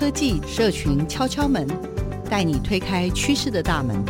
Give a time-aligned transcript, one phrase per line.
[0.00, 1.68] 科技社群敲敲门，
[2.30, 4.02] 带你推开趋势的大门。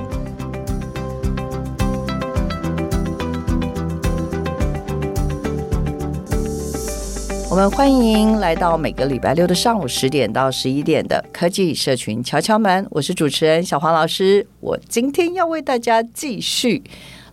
[7.50, 12.86] 我们欢迎来到每个礼拜六的上午十点到十一点的科技社群敲敲门。
[12.92, 16.84] 我是主持人小黄老师，我今天要为大家继续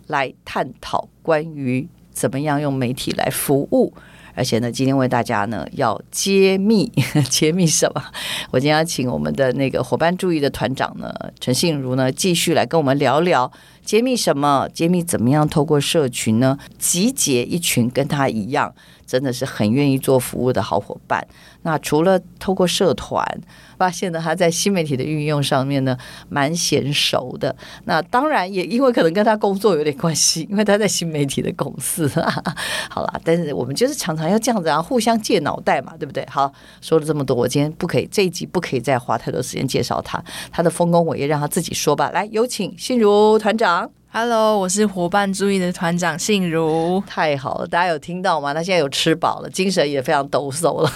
[0.08, 3.94] 来探讨关于怎么样用媒体来服务。
[4.38, 6.92] 而且呢，今天为大家呢要揭秘，
[7.28, 8.00] 揭秘什么？
[8.52, 13.50] 我今天要请我们的那个伙伴注意的团长呢，陈信如呢，继续来跟我们聊聊
[13.84, 14.68] 揭秘什么？
[14.72, 18.72] 揭秘怎么样透过社群呢，集结一群跟他一样，
[19.08, 21.26] 真的是很愿意做服务的好伙伴。
[21.62, 23.26] 那除了透过社团。
[23.78, 25.96] 发现呢，他在新媒体的运用上面呢，
[26.28, 27.54] 蛮娴熟的。
[27.84, 32.08] 那当然也因为可能跟他工作有点关系，因为他在新媒体的公司。
[32.90, 36.26] 好啦，但是我们就是常常要这样子啊，互相借脑袋嘛，对不对？
[36.28, 40.20] 好，说了这么多，我今天不可以这一集不可以再花太多时间介绍他，
[40.50, 42.10] 他的丰功伟业让他自己说吧。
[42.10, 43.97] 来，有请心如团长。
[44.10, 48.54] Hello，我是伙伴注意的团长信如，太好了，大家有听到吗？
[48.54, 50.90] 他现在有吃饱了，精神也非常抖擞了，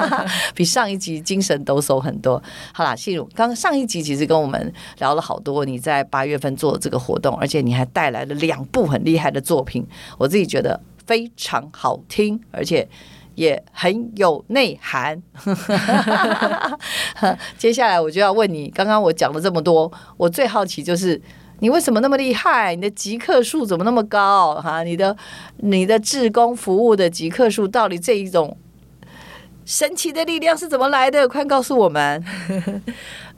[0.54, 2.40] 比上一集精神抖擞很多。
[2.74, 9.86] 好啦，信如，刚上一集其实跟我们聊了好多，你在八月份做的这个活动，而且你还带来了两部很厉害的作品，
[10.18, 12.86] 我自己觉得非常好听，而且
[13.34, 15.22] 也很有内涵。
[17.56, 21.18] 接下来我就要问你，刚刚我讲了这么多，我最好奇就是。
[21.60, 22.74] 你为什么那么厉害？
[22.74, 24.54] 你的极客数怎么那么高？
[24.60, 25.16] 哈，你的
[25.56, 28.56] 你的志工服务的极客数到底这一种
[29.64, 31.28] 神奇的力量是怎么来的？
[31.28, 32.24] 快告诉我们。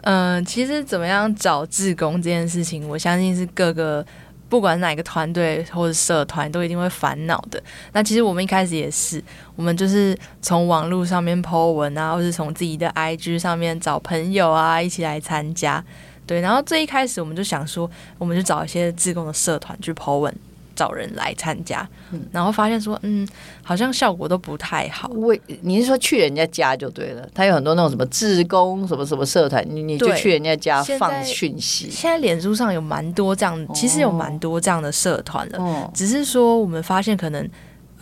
[0.03, 4.05] 嗯、 其实怎么样找志工这件事情，我相信是各个
[4.49, 7.63] 不管哪个团队或者社团都一定会烦恼的。
[7.93, 9.23] 那其实我们一开始也是，
[9.57, 15.83] 我们就是从网络上面 po 文啊，或是从自己的 IG 上面找朋友啊，一起来参加。
[16.31, 20.33] 对，然后最一开始我们就想说，我们就找一些自贡的社团去 po 文，
[20.77, 23.27] 找人来参加，嗯，然后发现说，嗯，
[23.65, 25.09] 好像效果都不太好。
[25.09, 27.29] 为你是说去人家家就对了？
[27.35, 31.91] 他有很多那种什么自工什么什么社团，你你就去人家家放讯息。
[31.91, 37.43] 现在脸书上有蛮多这样，其实有蛮多这样的社团的，哦，只是说我们发现可能，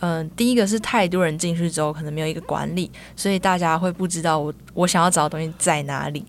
[0.01, 6.23] 嗯，呃，第一个是太多人进去之后，可能没有一个管理，所以大家会不知道我我想要找的东西在哪里。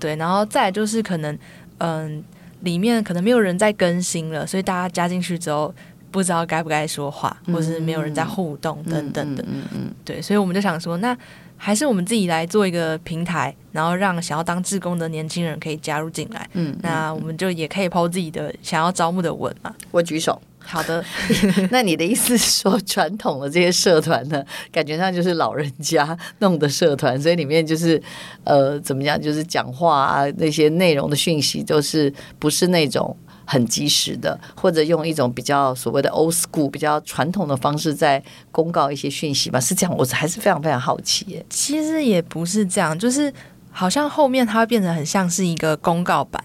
[0.00, 1.38] 对，然后再就是可能，
[1.78, 2.24] 嗯，
[2.62, 5.72] 里面可能没有人在更新了，所以大家加进去之后，
[6.10, 9.44] 不知道该不该说话，或是没有人在互动等等的。
[9.46, 9.90] 嗯嗯。
[10.04, 11.16] 对，所以我们就想说，那
[11.56, 16.48] 还是我们自己来做一个平台，然后让想要当志工的年轻人可以加入进来。
[16.54, 16.76] 嗯。
[16.82, 19.74] 那我们就也可以 po 自己的想要招募的文嘛。
[19.90, 20.40] 我举手。
[20.62, 21.04] 好的，
[21.70, 28.00] 那你的意思是说，传统的这些社团呢，感觉上就是老人家弄的社团，所以里面就是
[28.44, 38.22] 呃，怎么讲，就是讲话啊，那些内容的讯息都是不是那种很及时的，或者用一种比较所谓的 old school 比较传统的方式在
[38.52, 39.58] 公告一些讯息吧？
[39.58, 41.44] 是这样，我还是非常非常好奇耶。
[41.50, 43.32] 其实也不是这样，就是
[43.72, 46.44] 好像后面它会变成很像是一个公告版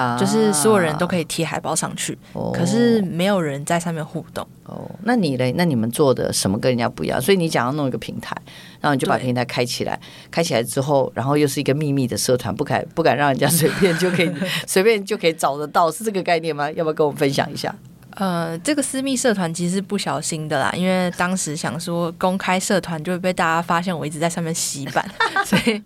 [0.00, 0.18] 板。
[0.18, 4.46] 就是所有人都可以贴海报上去，哦，可是没有人在上面互动。
[4.64, 5.52] 哦，那你嘞？
[5.56, 7.20] 那你们做的什么跟人家不一样？
[7.20, 8.36] 所以你想要弄一个平台，
[8.80, 9.98] 然后你就把平台开起来，
[10.30, 14.32] 开起来之后，然后又是一个秘密的社团，不敢不敢让人家随便就可以
[14.66, 16.70] 随便就可以找得到，是这个概念吗？
[16.72, 17.74] 要不要跟我们分享一下？
[18.16, 25.08] 呃，这个私密社团其实是不小心的啦，因为当时想说公开社团就会被大家发现我一直在上面洗版，
[25.46, 25.80] 所以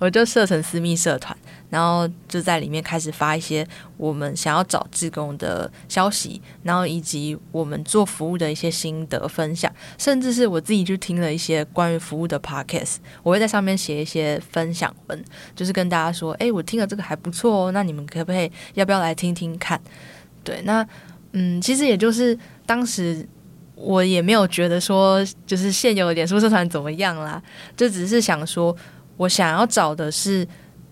[0.00, 1.34] 我就设成私密社团，
[1.70, 3.66] 然后就在里面开始发一些
[3.96, 15.24] 我们想要找志工的消息，然后以及我们做服务的一些心得分享，甚至是我自己去听了一些关于服务的 podcast，我会在上面写一些分享文，
[15.54, 19.80] 就是跟大家说，哎，我听了这个还不错哦，那你们可不可以要不要来听听看？
[20.44, 20.86] 对，那。
[21.32, 23.24] 嗯，其实也就是当时
[23.74, 27.40] 我也没有觉得说，就是现有的脸书社团怎么样啦，
[27.76, 28.74] 就只是想说，
[29.18, 30.48] 我想要找的是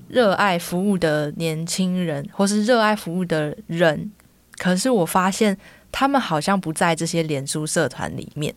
[0.08, 4.10] 热爱服务的年轻人，或是热爱服务的人。
[4.58, 5.56] 可是我发现
[5.92, 8.54] 他们好像不在这些脸书社团里面，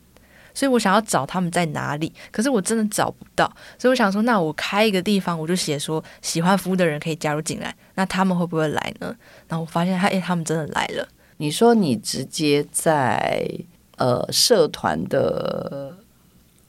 [0.54, 9.14] 所以我想要找他们在哪里，可是我真的找不到，所以我想说，那我开一个地方，我就写说喜欢服务的人可以加入进来，那他们会不会来呢？
[9.48, 11.08] 然后我发现他，哎，他们真的来了。
[11.38, 13.50] 你说你直接在
[13.98, 15.98] 呃社团的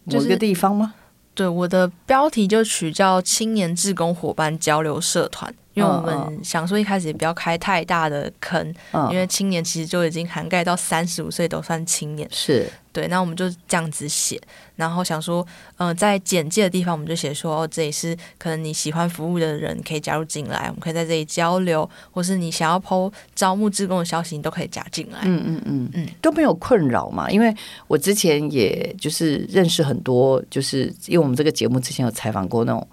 [0.05, 0.95] 某个地方吗？
[0.95, 1.00] 就是、
[1.41, 5.51] 对，我的标题就取叫“青年志工伙伴交流社团”。
[5.73, 13.09] 因为我们想说一开始也不要开太大的坑，嗯、因为青年其实就已经涵盖到三十五岁都算青年，是对。
[13.09, 14.41] 那我们就这样子写，
[14.77, 15.47] 然后想说，
[15.79, 25.21] 嗯、呃，在简介的地方我们就写说，哦，这里是可能你喜欢服务的人可以加入进来，我们可以在这里交流，或是你想要 po 招募志工的消息，你都可以加进来。
[25.23, 27.31] 嗯嗯嗯嗯，都没有困扰嘛？
[27.31, 27.55] 因为
[27.87, 32.87] 我之前也就是认识很多，就是因为我们这个节目之前有采访过那种。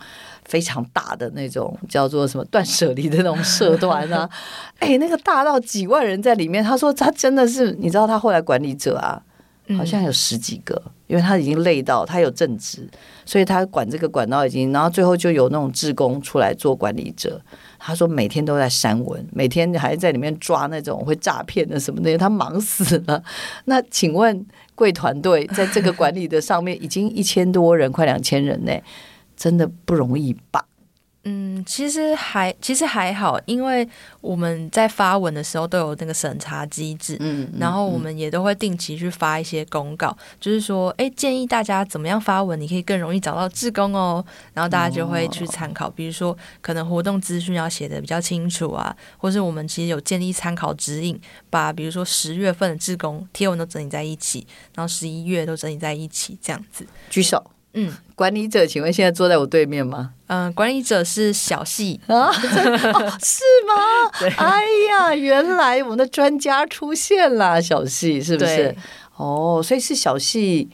[0.47, 4.29] 非常大的那种叫做什么断舍离的那种社团啊，
[4.79, 6.63] 哎，那个大到几万人在里面。
[6.63, 9.21] 他说他真的是，你知道他后来管理者啊，
[9.75, 12.87] 好像有十几个，因为他已经累到他有正职，
[13.25, 17.41] 所以他管这个管道已经，然后最后就有那种志工出来做管理者。
[17.79, 23.23] 他说每天都在删文，每天还在里面抓那种会诈骗的什么的，他忙死了。
[23.65, 28.71] 那请问贵团队在这个管理的上面已经一千多人，快两千人呢？
[29.35, 30.65] 真的不容易吧？
[31.29, 33.85] 嗯，其实还其实还好，因为
[34.21, 44.23] 我们在发文的时候都有那个审查机制，嗯，然后我们也都会定期去发一些公告，嗯、就是说，哎，建议大家怎么样发文，你可以更容易找到志工哦。
[44.53, 51.19] 然后大家就会去参考，哦、比如说可能活动资讯要写的比较清楚啊，或是我们其实有建立参考指引，
[51.49, 56.87] 把比如说十月份的志工贴文都整理在一起，然后十一月都整理在一起，这样子。
[57.09, 57.43] 举手。
[57.79, 60.13] 嗯，管理者，请问现在坐在我对面吗？
[60.25, 62.33] 嗯，管理者是小细啊、哦，
[63.23, 64.09] 是吗？
[64.19, 68.75] 对，哎呀，原来我们的专家出现了，小细是不是？
[69.15, 70.67] 哦，所以是小细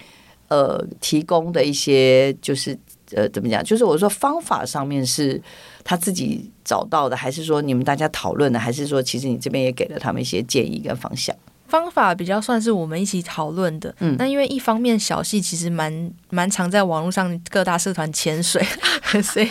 [0.47, 2.77] 呃提供的一些，就是
[3.11, 3.61] 呃怎么讲？
[3.61, 5.41] 就是我说方法上面是
[5.83, 11.35] 他自己找到的，还是说你们大家讨论的，还是说其实你这边也给了他们一些建议跟方向？
[11.73, 18.63] 方法比较算是我们一起讨论的，嗯，那因为一方面小戏其实蛮蛮常在网络上各大社团潜水，
[19.23, 19.49] 所以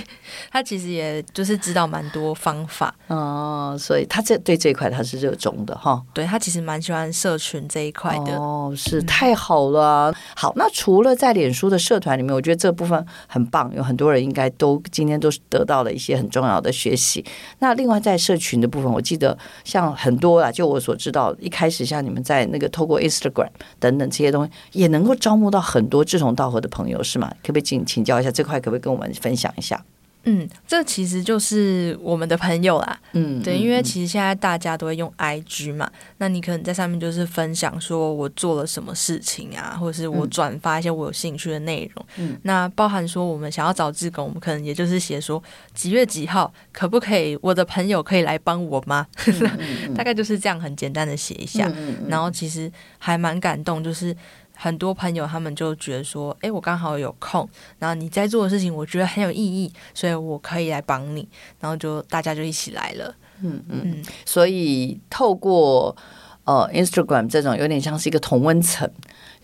[0.52, 10.12] 他其实也就是知道蛮多方法哦，所以他这对这一块他是热衷的哈，对他其实蛮喜欢社群这一块的哦，是太好了。
[10.12, 17.24] 嗯、好，那除了在脸书的社团里面，我觉得这部分很棒，有很多人应该都今天都是得到了一些很重要的学习。
[17.58, 22.12] 那另外在社群的部分，我记得像很多啊，就我所知道，一开始像你。
[22.12, 23.48] 们在那个透过 Instagram
[23.80, 27.32] 等等这些东西，也能够招募到很多志同道合的朋友，是吗？
[27.42, 28.60] 可不可以请请教一下这块？
[28.60, 29.82] 可不可以跟我们分享一下？
[30.24, 32.98] 嗯，这其实就是我们的朋友啦。
[33.12, 42.06] 嗯，对，因为其实现在大家都会用 IG 嘛，那你可能在上面就是分享说我做了什么事情啊，或者是我转发一些我有兴趣的内容。
[42.18, 45.42] 嗯，那包含说我们想要找志工，我们可能也就是写说
[45.74, 49.06] 几月几号可不可以，我的朋友可以来帮我吗？
[49.26, 51.70] 嗯、大概就是这样很简单的写一下，
[52.08, 54.16] 然后其实还蛮感动，就是。
[54.62, 57.48] 很多朋友他们就觉得说，诶，我刚好有空，
[57.80, 61.28] 然后你在做的事情我觉得很有意义，所以我可以来帮你，
[61.58, 63.12] 然后就大家就一起来了。
[63.42, 65.96] 嗯嗯，嗯，所以透过
[66.44, 68.88] 呃 Instagram 这种有点像是一个同温层。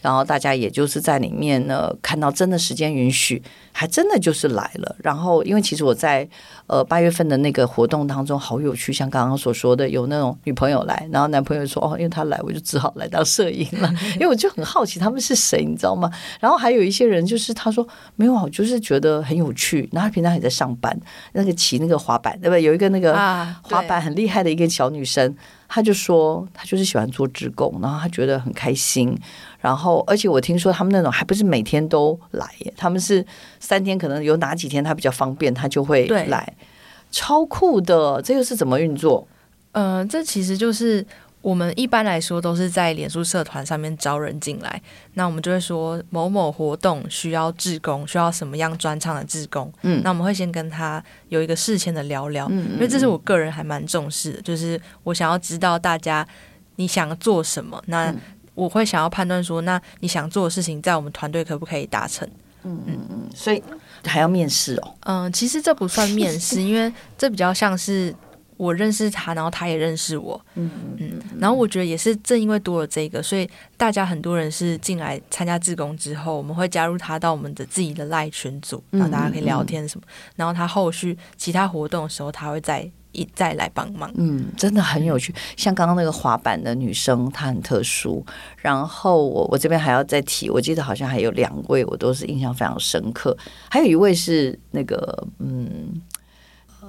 [0.00, 3.42] 然后大家也就是在里面呢，看到真的时间允许，
[3.72, 4.96] 还真的就是来了。
[5.02, 6.28] 然后，因为其实我在
[6.66, 13.92] 呃八月份的那个活动当中，好有趣，像刚刚所说的，有那种女朋友来，然后男朋友说哦，因为他来，我就只好来当摄影了。
[14.14, 16.10] 因为我就很好奇他们是谁，你知道吗？
[16.40, 19.88] 然后还有一些人就是他说没有，我就是觉得很有趣。
[19.92, 20.98] 然后他平常也在上班，
[21.32, 22.62] 那个骑那个滑板，对不对？
[22.62, 23.14] 有一个那个
[23.62, 25.34] 滑板很厉害的一个小女生。
[25.70, 29.14] 他就说，他就是喜欢做志工，然后他觉得很开心。
[29.58, 33.24] 然后，而且我听说他们那种还不是每天都来耶，他们是
[33.60, 36.52] 三天，可能有哪几天他比较方便，他就会来，
[37.10, 38.22] 超酷的。
[38.22, 39.26] 这又是怎么运作？
[39.72, 41.04] 嗯、呃，这其实就是。
[41.40, 44.82] 我们一般来说都是在脸书社团上面招人进来，
[45.14, 49.72] 那我们就会说某某活动需要志工，需要什么样专场的志工。
[49.82, 56.26] 嗯，那我们会先跟他有一个事前的聊聊，嗯，因为这是我个人还蛮重视的，就是我想要知道大家
[56.74, 58.12] 你想做什么，那
[58.58, 62.28] 我会想要判断说，那你想做的事情在我们团队可不可以达成？
[62.64, 63.62] 嗯嗯嗯，所以
[64.04, 64.94] 还要面试哦。
[65.06, 68.14] 嗯，其实这不算面试， 因为这比较像是。
[68.58, 85.34] 我认识他，然后他也认识我，嗯嗯，然后我觉得也是正因为多了这个，所以大家很多人是进来参加志工之后，我们会加入他到我们的自己的赖群组，然后大家可以聊天什么，然后他后续其他活动的时候，他会再一再来帮忙，嗯，真的很有趣。
[85.56, 88.24] 像刚刚那个滑板的女生，她很特殊。
[88.56, 93.36] 然后我我这边还要再提，我记得好像还有两位，我都是印象非常深刻。
[93.70, 96.00] 还有一位是那个嗯。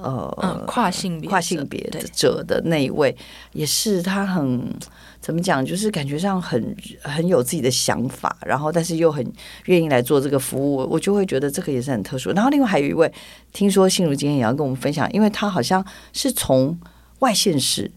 [0.01, 1.82] 呃、嗯，跨性别跨性别
[2.13, 3.15] 者的那一位，
[3.53, 4.74] 也是他很
[5.20, 9.25] 怎么讲，就是感觉上很很有自己的想法，然后但是又很
[9.65, 12.32] 愿意来做这个服务，我就会觉得这个也是很特殊。
[12.32, 13.12] 然后另外还有一位，
[13.51, 16.77] 听说信如今天也要跟我们分享，因为他好像是从
[17.20, 17.91] 外县市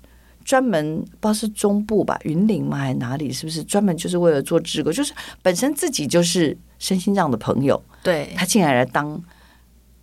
[0.44, 9.22] 专门不知道是中部吧，云林吗还是哪里，是不是专门就是为了做志工，就是本身自己就是身心障的朋友，对，他竟然来当。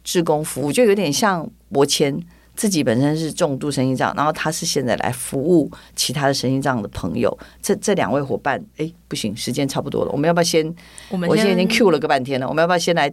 [0.02, 2.20] 志工服务就有点像博谦
[2.56, 7.36] 自己本身是重度神经障，然后他是现在来服务其他的神经障的朋友。
[7.62, 10.76] 这这两位伙伴，哎，不行，时间差不多了，我们要不要先？
[11.10, 13.10] 我们我现在已经 Q 了个半天了，我们要不要先来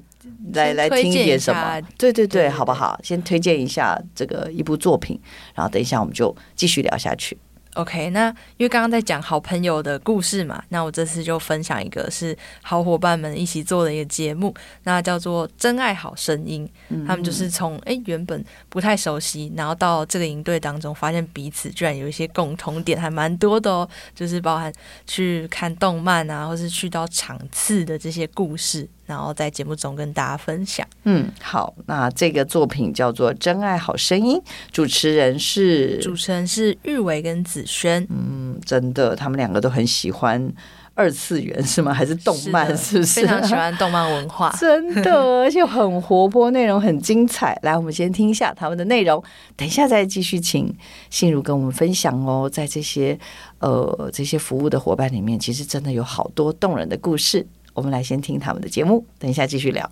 [0.53, 1.81] 来来听一点什么？
[1.97, 2.99] 对对对，好不好？
[3.05, 5.21] 先推荐一下这个一部作品，
[5.55, 7.39] 然后等一下我们就继续聊下去。
[7.77, 14.55] OK，那因为刚刚在讲好朋友的故事嘛，那我这次就分享一个是好伙伴们一起做的一个节目，
[14.85, 16.67] 那叫做《真爱好声音》。
[17.07, 24.73] 他们就是从诶原本不太熟悉，然后到这个营队当中，发现彼此居然有一些共同点，还蛮多的哦，就是包含
[25.07, 28.89] 去看动漫啊，或是去到场次的这些故事。
[29.07, 30.87] 然后在节目中跟大家分享。
[31.05, 34.37] 嗯，好，那这个作品叫做《真爱好声音》，
[34.73, 38.07] 主持人是主持人是玉维跟子轩。
[38.11, 40.53] 嗯，真的，他们两个都很喜欢
[40.95, 41.93] 二次元，是吗？
[41.93, 42.77] 还是动漫？
[42.77, 43.21] 是不是？
[43.21, 47.59] 非常喜欢动漫文化， 真的，而且很活泼，内容很精彩。
[47.63, 49.23] 来，我们先听一下他们的内容，
[49.57, 50.75] 等一下再继续请
[51.11, 52.51] 心如跟我们分享哦。
[52.51, 53.19] 在这些
[53.61, 57.47] 呃这些服务的伙伴里面，其实真的有好多动人的故事。
[57.77, 59.89] 我们来先听他们的节目，等一下继续聊。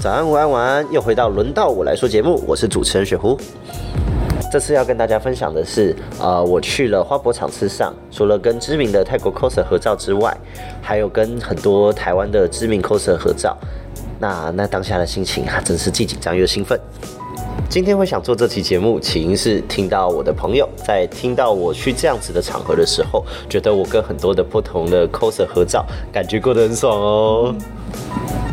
[0.00, 3.38] 早安，午安，晚安，又回到轮到我来说节目，我是主持人雪狐。
[4.50, 10.34] 这次要跟大家分享的是，呃，我去了花博场次上，除了跟知名的泰国 coser 合照之外，
[10.80, 13.54] 还有跟很多台湾的知名 coser 合照。
[14.18, 16.80] 那那当下的心情啊，真是既紧张又兴奋。
[17.68, 27.54] 今天会想做这期节目，起因是听到我的朋友在听到我去这样子的场合的时候，觉得我跟很多的不同的 coser 合照，感觉过得很爽哦。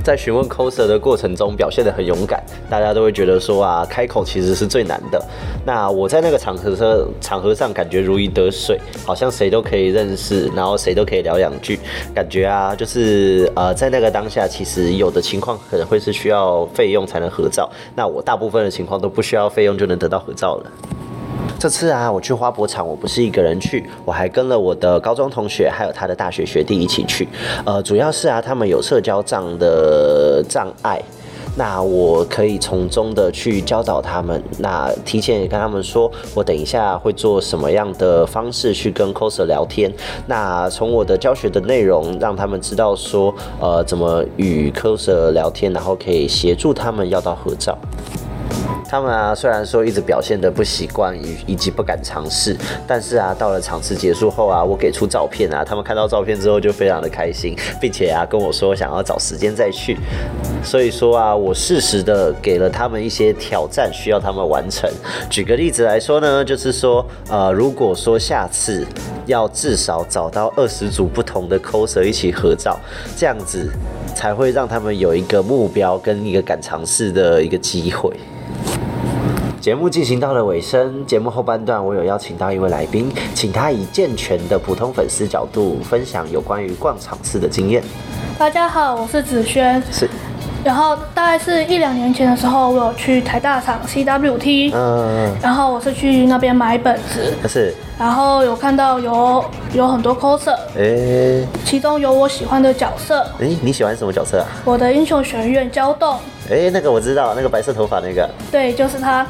[0.03, 2.39] 在询问 coser 的过程中，表现得很勇敢，
[2.69, 5.19] 大家都会觉得说啊，开口其实是最难的。
[5.65, 11.79] 那我在那个场合上，场合上感觉如鱼得水，好像谁都可以认识，然后谁都可以聊两句，
[12.13, 20.71] 感觉啊，就是呃，在那个当下，其实有的情况可能会是需要费用才能合照，那我大部分的情况都不需要费用就能得到合照了。
[21.57, 27.27] 这次啊，我去花博场，我不是一个人去，我还跟了我的高中同学，还有他的大学学弟一起去。
[27.65, 31.01] 呃，主要是啊，他们有社交障的障碍，
[31.57, 34.43] 那我可以从中的去教导他们。
[34.59, 39.91] 那提前也跟他们说，我等一下会做什么样的方式去跟 coser 聊天。
[40.27, 47.75] 那从我的教学的内容，让他们知道说，呃，怎么与 coser 聊天，然后可以协助他们要到合照。
[48.87, 52.55] 他们啊，虽然说一直表现的不习惯以以及不敢尝试，
[52.87, 59.97] 但是啊，到了场次结束后啊，我给出照片啊，他们看到照片之后就非常的开心，并且啊跟我说想要找时间再去。
[60.63, 64.89] 所以说啊，我适时的给了他们一些挑战，需要他们完成。
[65.29, 68.85] 举个例子来说呢，就是说，呃，如果说下次
[69.25, 72.79] 要至少找到二十组不同的 coser 一起合照，
[73.17, 73.69] 这样子
[74.15, 78.11] 才会让他们有一个目标跟一个敢尝试的一个机会。
[79.65, 87.81] 节目进行到了尾声，节目后半段我有邀请到一位来宾，请他以健全的普通粉丝角度分享有关于逛场次的经验。
[88.37, 89.81] 大家好，我是子轩。
[89.91, 90.07] 是。
[90.63, 94.71] 然后大概是一两年前的时候，我有去台大场 CWT。
[94.71, 95.35] 嗯。
[95.41, 97.33] 然后我是去那边买本子。
[97.47, 97.73] 是。
[97.97, 99.43] 然后有看到有
[99.73, 100.55] 有很多 coser。
[100.77, 101.43] 哎。
[101.65, 103.23] 其中有我喜欢的角色。
[103.41, 104.45] 哎，你喜欢什么角色啊？
[104.63, 106.19] 我的英雄学院焦冻。
[106.51, 108.29] 哎，那个我知道，那个白色头发那个。
[108.51, 109.25] 对，就是他。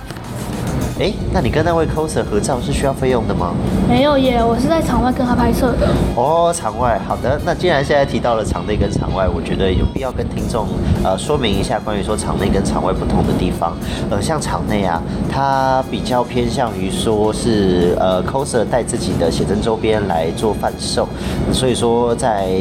[0.97, 3.53] 哎，那你跟那位 coser 合照是需要费用的吗？
[3.89, 5.89] 没有耶，我是在场外跟他拍摄的。
[6.15, 7.37] 哦，场外，好的。
[7.45, 10.67] 那既然现在提到了场内跟场外，我觉得有必要跟听众
[11.03, 13.75] 呃说明一下关于说场内跟场外不同的地方。
[14.09, 21.05] 呃，像场内啊，它比较偏向于说是呃 coser 带自己的写真周边来做贩售，
[21.51, 22.53] 所以说在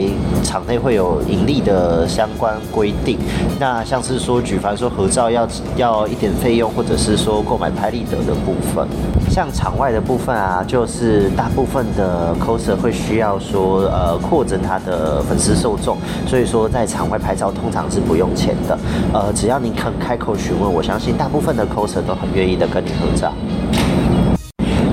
[0.43, 3.17] 场内会有盈利的相关规定。
[3.61, 8.87] 那像是说举凡说合照要要一点费用，或者是说购买拍立得的部分，
[9.31, 11.31] 像场外的部分啊，就是。
[11.37, 18.79] 大部分的 coser 会需要说，呃，扩增他的粉丝受众，所以说在场外拍照通常是不用钱的，
[19.13, 23.33] 呃，只要你肯开口询问，我相信大部分的 coser 都很愿意的跟你合照。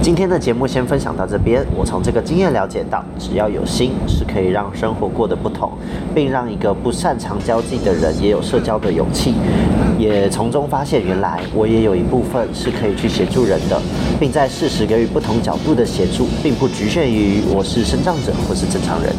[0.01, 1.63] 今天的节目先分享到这边。
[1.77, 5.71] 我从这个经验了解到，只要有心，是可以让生活过得不同，
[6.15, 9.35] 并让一个不擅长交际的人也有社交的勇气。
[9.99, 13.79] 也从中发现，原来我也有一部分是可以去协助人的，
[14.19, 19.13] 并在适时给予不同角度的协助，并不局限于我是身障者或是正常人。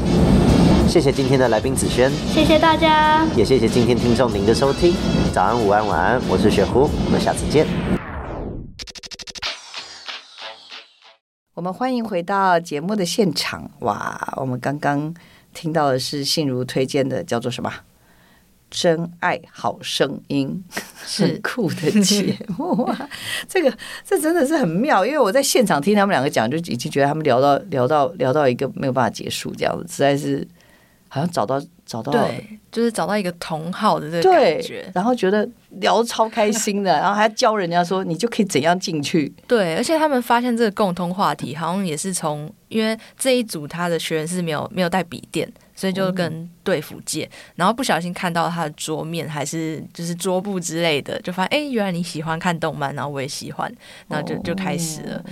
[0.88, 4.92] 谢谢今天的来宾子轩，谢谢大家，也谢谢今天听众您的收听。
[5.32, 7.64] 早安、午安、晚安，我是雪狐，我们下次见。
[11.54, 13.70] 我们欢迎回到节目的现场。
[13.80, 15.14] 哇，我们刚刚
[15.52, 17.70] 听到的是信如推荐的，叫做什么？
[18.70, 20.64] 《真爱好声音》，
[21.04, 23.06] 是很酷的节目 啊！
[23.46, 23.70] 这个
[24.02, 30.48] 这真的是很妙，因为我在现场听他们两个讲，就已经觉得他们聊到聊到聊到一个没有办法结束，这样子实在是
[31.08, 31.62] 好像找到。
[31.92, 39.30] 找到对，就是找到一个同好的这个感觉，然后觉得聊得超开心的， 然后还教人家说你就可以怎样进去。
[39.46, 53.70] 对，而且他们发现这个共通话题，好像也是从因为这一组他的学员是没有没有带笔电，所以就跟队辅借，然后不小心看到他的桌面还是就是桌布之类的，就发现哎，原来你喜欢看动漫，然后我也喜欢，
[54.08, 55.22] 然后就就开始了，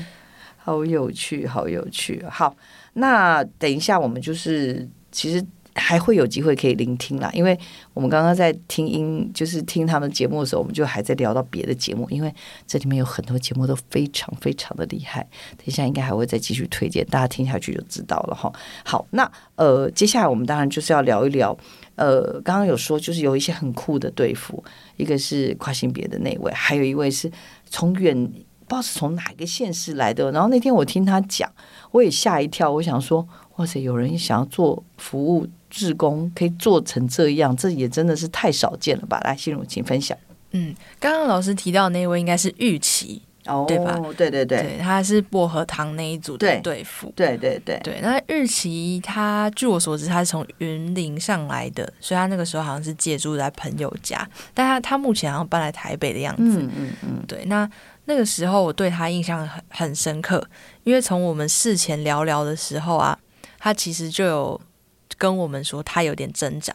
[0.59, 2.23] 好有趣，好有趣。
[2.29, 2.55] 好，
[2.93, 5.43] 那等一下我们就是其实。
[5.75, 7.59] 还会有机会可以聆听啦，因为
[7.95, 12.35] 我们刚刚在听音，就是听他们节目的时候，我们就还在聊到别的节目，因为
[12.67, 15.23] 这里面有很多节目都非常非常的厉害。
[15.57, 18.53] 等一下应该还会再继续推荐，大家听下去就知道了哈。
[18.85, 21.57] 好，那呃，接下来我们当然就是要聊一聊，
[21.95, 24.63] 呃，刚刚有说就是有一些很酷的对付，
[24.97, 27.31] 一个是跨性别的那位，还有一位是
[27.69, 28.33] 从远
[28.71, 30.31] 不知道是从哪个县市来的。
[30.31, 31.51] 然后那天我听他讲，
[31.91, 35.47] 我也吓一跳，我想说，哇塞，有人想要做服务。
[35.73, 39.21] 志工可以做成这样，这也真的是太少见了吧？
[39.23, 40.19] 来，心如，请分享。
[40.51, 43.97] 嗯，刚刚老师提到那位应该是玉琪，哦，对吧？
[44.17, 47.13] 对对对，对，他是薄荷糖那一组的队服。
[47.15, 56.59] 对对对对，那玉琪他据我所知，他是从云林上来的，所以他那个时候好像是借住在朋友家，但他他目前好像搬来台北的样子。
[56.59, 57.71] 嗯嗯嗯，对，那
[58.11, 60.45] 那个时候我对他印象很很深刻，
[60.83, 63.17] 因为从我们事前聊聊的时候啊，
[63.59, 64.61] 他其实就有。
[65.19, 66.75] 跟我们说他有点挣扎，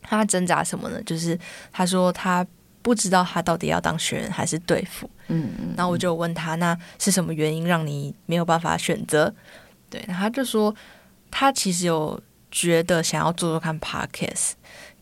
[0.00, 1.02] 他挣扎什么呢？
[1.02, 1.38] 就是
[1.70, 2.46] 他说他
[2.80, 5.10] 不知道他到底要当学员还是对付。
[5.26, 5.74] 嗯嗯。
[5.76, 9.34] 然后我就问他，那是什么原因让你没有办法选择？
[9.90, 10.74] 对，他就说
[11.30, 12.18] 他其实有
[12.50, 14.52] 觉得想要做做看 Podcast，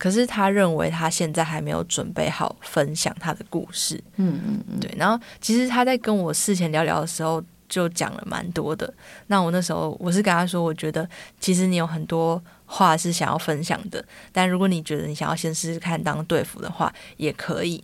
[0.03, 4.03] 可是他认为他现在还没有准备好分享他的故事。
[4.17, 4.81] 嗯嗯嗯。
[4.81, 7.41] 对，然后其实他在跟我事前聊聊的时候。
[7.73, 8.93] 就讲了蛮多的。
[9.29, 11.09] 那我那时候我是跟他说，我觉得
[11.41, 17.83] 其实你有很多话是想要分享的，但如果你觉得你想要先试试看当队服的话，也可以。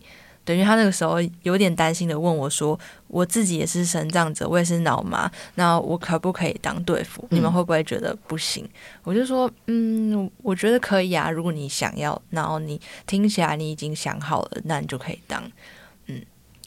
[0.49, 7.23] 等于他那个时候有点担心的问我说：“我自己也是身障者，我也是脑麻，那我可不可以当队服？
[7.29, 8.71] 你们会不会觉得不行？”嗯、
[9.05, 11.31] 我就说：“嗯，我觉得可以啊。
[11.31, 15.43] 如果你想要，然后你听起来你已经想好了，那你就可以当。”
[16.09, 16.19] 嗯，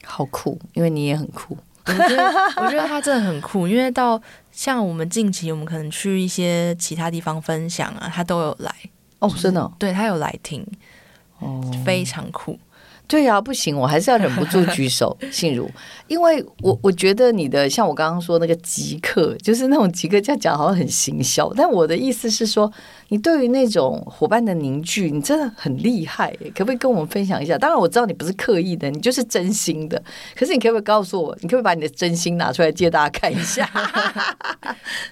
[0.04, 1.58] 好酷，因为你也很酷。
[1.84, 2.24] 我觉得，
[2.58, 8.72] 我觉得他真的很酷，因为到像我们近期，我们可能去一些其他地方分享啊，他都有来
[9.18, 10.64] 哦，真的、哦，对他有来听，
[11.40, 12.56] 哦，非常酷。
[13.08, 15.70] 对呀、啊，不行，我还是要忍不住举手， 信如，
[16.06, 22.72] 因为我我觉得你的像我刚刚说那个极客，就是那种极客，这样讲好像很行销，但我的意思是说，
[23.08, 27.58] 你对于那种伙伴的凝聚，你真的很厉害，可不可以跟我们分享一下？
[27.58, 30.02] 当然我知道你不是刻意的，你就是真心的，
[30.34, 33.68] 可是你可不可以告诉我，你可不可以把你的真心拿出来借大家 看一下？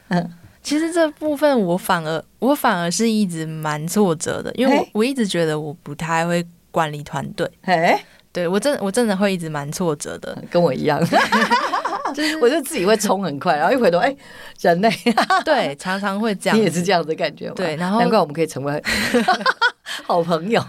[0.09, 6.43] 嗯，其实这部分我反而我反而是一直蛮挫折的，因为我我一直觉得我不太会。
[6.71, 8.03] 管理团队，哎，
[8.33, 11.01] 对我真我真的会一直蛮挫折的，跟我一样，
[12.15, 14.15] 就是 我就自己会冲很快，然后一回头，哎，
[14.61, 14.91] 人类，
[15.45, 17.55] 对，常常会这样，你也是这样的感觉吗？
[17.57, 18.83] 对，然后难怪我们可以成为
[20.07, 20.65] 好朋友，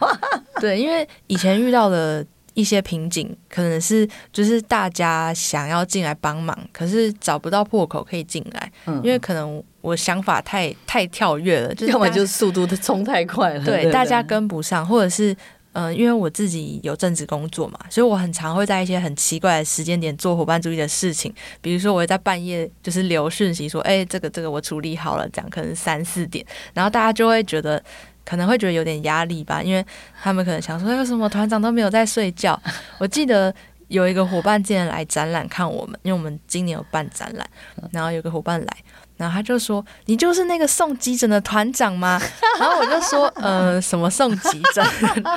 [0.60, 15.36] 对，因为以前遇到的一些瓶颈，可能是就是大家想要进来帮忙，可是找不到破口可以进来，嗯，因为可能我想法太太跳跃了，要么就是速度冲太快了，对，大家跟不上，或者是。
[15.74, 21.34] 嗯、因为我自己有正职工作嘛，所以我很常会在一些很奇怪的时间点做伙伴注意的事情。
[21.62, 27.82] 比如说，我会在半夜就是留讯息说：“哎，这个这个我处理好了。”这样可能三四点，然后大家就会觉得
[28.26, 29.86] 可能会觉得有点压力吧，因为
[30.22, 32.62] 他们可能想说：“为什么团长都没有在睡觉？”
[33.00, 33.54] 我记得
[33.88, 37.48] 有一个伙伴竟然来展览看我们，因为我们今年有办展览，
[37.92, 38.78] 然后有个伙伴来。
[39.22, 42.20] 然后他就说：“你就是那个送急诊的团长吗？”
[42.60, 44.84] 然后我就说：“呃，什么送急诊？”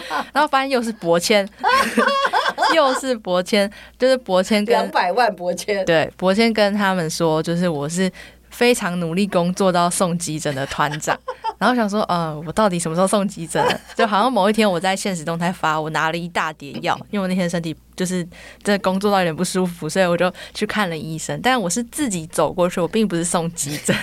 [0.32, 1.46] 然后发现又是博谦，
[2.74, 5.84] 又是博谦，就是博谦跟两百万博谦。
[5.84, 8.10] 对，博谦跟他们说，就是我是。
[8.50, 11.18] 非常努力工作到送急诊的团长，
[11.64, 13.64] 然后想说，呃，我到底什么时候送急诊？
[13.94, 18.22] 就好像某一天我在现实动态发，我拿了一大叠药，因为我那天身体就是
[18.62, 21.40] 真的工作到有点不舒服，所以我就去看了医生。
[21.42, 23.96] 但我是自己走过去，我并不是送急诊。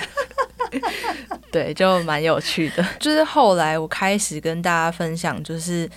[1.52, 2.84] 对，就蛮有趣的。
[3.00, 5.88] 就是后来我开始跟大家分享，就是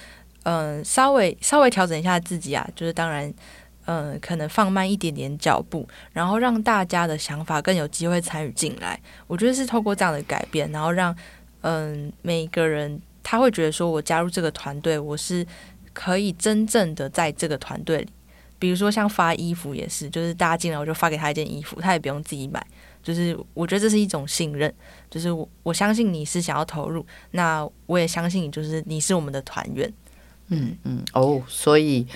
[0.42, 3.32] 嗯、稍微稍微调整一下自己啊，就是当然。
[3.86, 8.98] 嗯，可能放慢一点点脚步，然后让大家的想法更有机会参与进来。
[9.26, 11.14] 我觉得是透过这样的改变，然后让
[11.66, 15.46] 嗯每个人他会觉得说，我加入这个团队，我是
[15.94, 18.08] 可以真正的在这个团队里。
[18.58, 22.64] 比如说像发衣服也是，就是大家进来我就发给他一件衣服，他也不用自己买。
[23.02, 24.72] 就是我觉得这是一种信任，
[25.10, 29.92] 就是我我相信你是想要投入，那我也相信你，就是你是我们的团员。
[30.48, 32.06] 嗯嗯哦，所以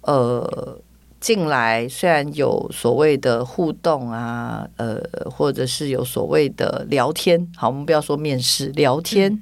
[0.00, 0.80] 呃。
[1.20, 9.40] 进来虽然有所谓的互动啊，呃，或者是有所谓的聊天，好，我们不要说面试，聊天，嗯、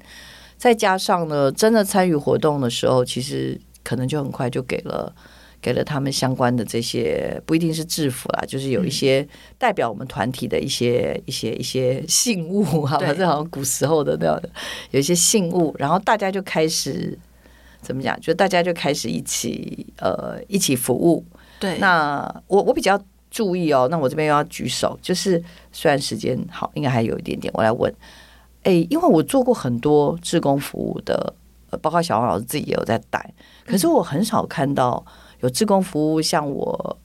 [0.57, 5.13] 再加上呢，真的参与活动的时候，其实可能就很快就给了
[5.61, 9.27] 给了他们相关的这些，不一定是制服啦，就是有一些
[9.59, 14.49] 代表我们团体的一些一些一些信物，好吧，这好像古时候的那样的，
[14.89, 17.15] 有一些信物，然后大家就开始
[17.81, 18.19] 怎么讲？
[18.19, 21.23] 就大家就开始一起呃一起服务。
[21.59, 27.93] 对，那我我比较注意哦，那我这边又要举手，就是虽然时间好，应该还有一点点，我来问，
[28.63, 31.33] 哎，因为我做过很多志工服务的，
[31.81, 33.33] 包括小王老师自己也有在带，
[33.65, 35.03] 可是我很少看到
[35.41, 36.97] 有志工服务，像我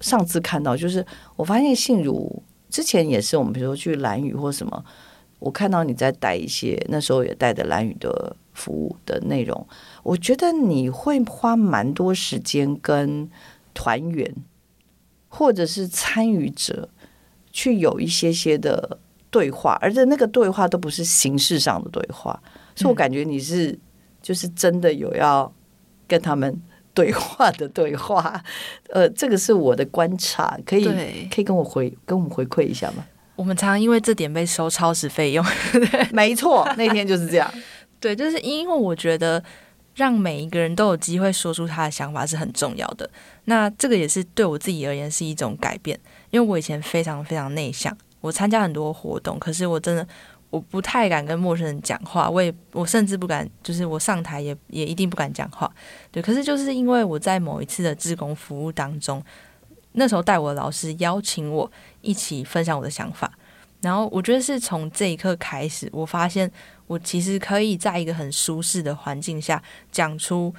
[0.00, 1.04] 上次看到，就是
[1.36, 4.84] 我发现信如之前也是，我们比如说去蓝屿或什么，
[5.38, 9.66] 我看到你在带一些，那时候也带的蓝屿的服务的内容，
[10.02, 13.30] 我觉得你会花蛮多时间跟。
[13.74, 14.34] 团员
[15.28, 16.88] 或者是参与者
[17.52, 18.98] 去有一些些的
[19.30, 22.40] 对话，而且那个对话都不是形式上的对话，
[22.74, 23.78] 所以我感觉你是
[24.20, 25.52] 就是真的有要
[26.08, 26.60] 跟他们
[26.92, 28.42] 对话的对话。
[28.90, 30.84] 呃，这个是我的观察，可以
[31.30, 33.06] 可以跟我回跟我们回馈一下吗？
[33.36, 35.44] 我们常常因为这点被收超时费用，
[36.12, 37.52] 没错，那天就是这样。
[38.00, 39.42] 对，就是因为我觉得。
[39.94, 43.08] 让每一个人都有机会说出他的想法是很重要的。
[43.44, 45.98] 那这个也是对我自己而言是一种改变，
[46.30, 50.06] 因为我以前非常非常内向，我参加很多活动，可是我真的
[50.48, 55.70] 我不太敢跟陌生人讲话，我也我甚至不敢，就是我上台也也一定不敢讲话。
[56.10, 59.22] 对，可是就是因为我在某一次的志工服务当中，
[59.92, 63.30] 那时候带我的老师邀请我一起分享我的想法，
[63.80, 66.50] 然后我觉得是从这一刻开始，我发现。
[66.90, 70.52] 我其实可以在一个很舒适的环境下讲出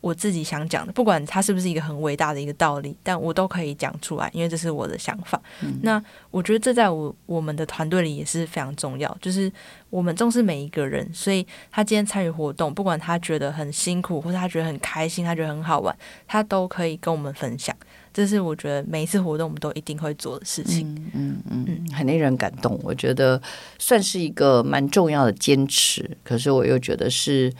[0.00, 5.38] 我自己想讲的，不管它是不是一个很伟大的一个道理，但我都可以讲出来，因为这是我的想法。
[5.60, 9.52] 嗯、那我觉得这在我我们的团队里也是非常重要，就是
[9.90, 15.94] 我们重视每一个人，所以他今天参与活动，不管他觉得很辛苦，或者他觉得很开心，他觉得很好玩，
[16.26, 17.76] 他都可以跟我们分享。
[18.14, 22.78] 这是我觉得每一次活动我们都一定会做的事情，嗯嗯嗯，很令人感动。
[22.84, 23.42] 我觉得
[23.78, 27.52] 算是一个蛮重要的坚持，可是我又觉得是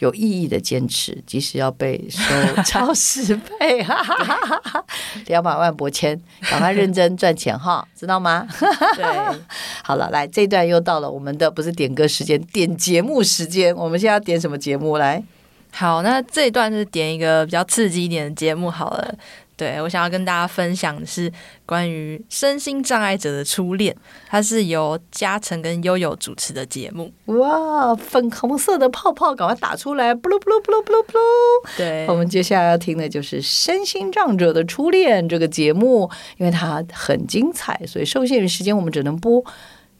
[0.00, 2.22] 有意义的坚持，即使要被收
[2.66, 4.84] 超十倍，哈哈哈哈，
[5.26, 8.48] 两百万博签，赶快认真赚钱哈，知道吗？
[8.96, 9.04] 对，
[9.84, 13.72] 好了，来这一段又到了我们的不是点歌时间，点节目时间。
[13.76, 15.22] 我们现在要点什么节目来？
[15.70, 19.14] 好，那这一段是点一个比较刺激一点的节目好了。
[19.60, 21.30] 对，我想要跟大家分享的是
[21.66, 23.94] 关于身心障碍者的初恋，
[24.26, 27.12] 它是由嘉诚跟悠悠主持的节目。
[27.26, 30.14] 哇，粉红色的泡泡赶快打出来！
[30.14, 31.76] 布噜布噜布噜布噜布噜。
[31.76, 39.44] 对，我们接下来要听的就是《身心障者的初恋》这个节目，因为它很精彩，所以受限于时间，我们只能播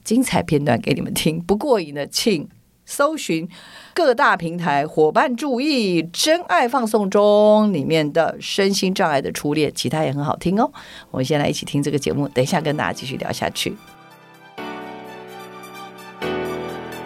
[0.02, 1.38] 精彩片段给你们听。
[1.38, 2.48] 不过瘾的，请
[2.86, 3.46] 搜寻
[3.92, 10.70] 各大平台伙伴注意，真爱放送中里面的身心障碍的初恋，其他也很好听哦。
[11.10, 13.76] 我们先来一起听这个节目，等一下跟大家继续聊下去。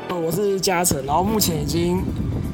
[0.09, 2.03] 我是嘉诚，然后目前已经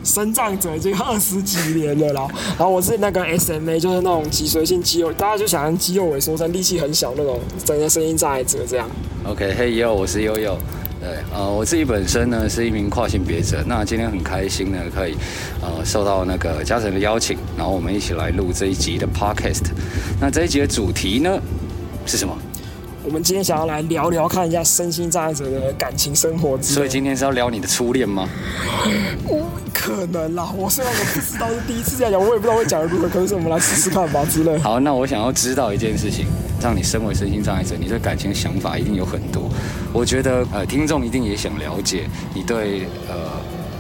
[0.03, 8.89] 生障者已经二十几年了啦，然后我是那个 SMA，就是那种脊髓性肌肉，大家就想象肌肉萎缩症，力气很小那种，整个声音障碍者这样。
[9.25, 10.59] OK，嘿哟，我是悠悠。
[11.01, 15.17] 对，呃，我自己本身呢是一名跨性别者，那今天很开心呢，可以
[15.63, 19.65] 呃受到那个嘉诚的邀请，然后我们一起来录这一集的 Podcast。
[20.21, 21.41] 那这一集的主题呢
[22.05, 22.37] 是什么？
[23.03, 26.61] 我们今天想要来聊聊，看一下身心障碍者的感情生活。
[26.61, 28.29] 所以今天是要聊你的初恋吗？
[29.25, 34.59] 我可能啦，我虽然我不知道是第一次这样讲，我也不知道会讲如何，可是我们来试试看吧之类。
[34.59, 36.27] 好，那我想要知道一件事情，
[36.61, 39.49] 让你身为身心障碍者，你对感情的想法一定有很多。
[39.95, 43.15] 我觉得呃，听众一定也想了解你对呃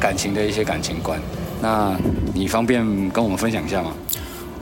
[0.00, 1.20] 感情的一些感情观。
[1.62, 1.94] 那
[2.32, 3.92] 你方便跟我们分享一下吗？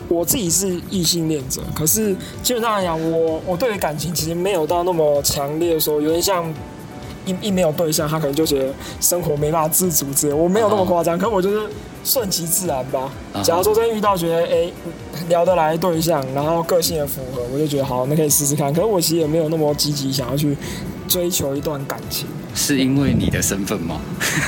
[0.09, 6.51] 我自己是异性恋者，可是基本上来讲，我我对于感情其实没有到那么强烈的时候，有点像
[7.27, 10.33] 一一没有对象，他可能就觉得生活没办法自主之类。
[10.33, 11.69] 我没有那么夸张，可我就是
[12.05, 13.11] 顺其自然吧。
[13.43, 14.73] 假如说真遇到觉得哎、欸、
[15.29, 18.73] 聊得来对象，然后个性也符合，我就觉得好，那可以试试看。
[18.73, 20.57] 可是我其实也没有那么积极想要去
[21.07, 22.27] 追求一段感情。
[22.55, 24.01] 是因为你的身份吗？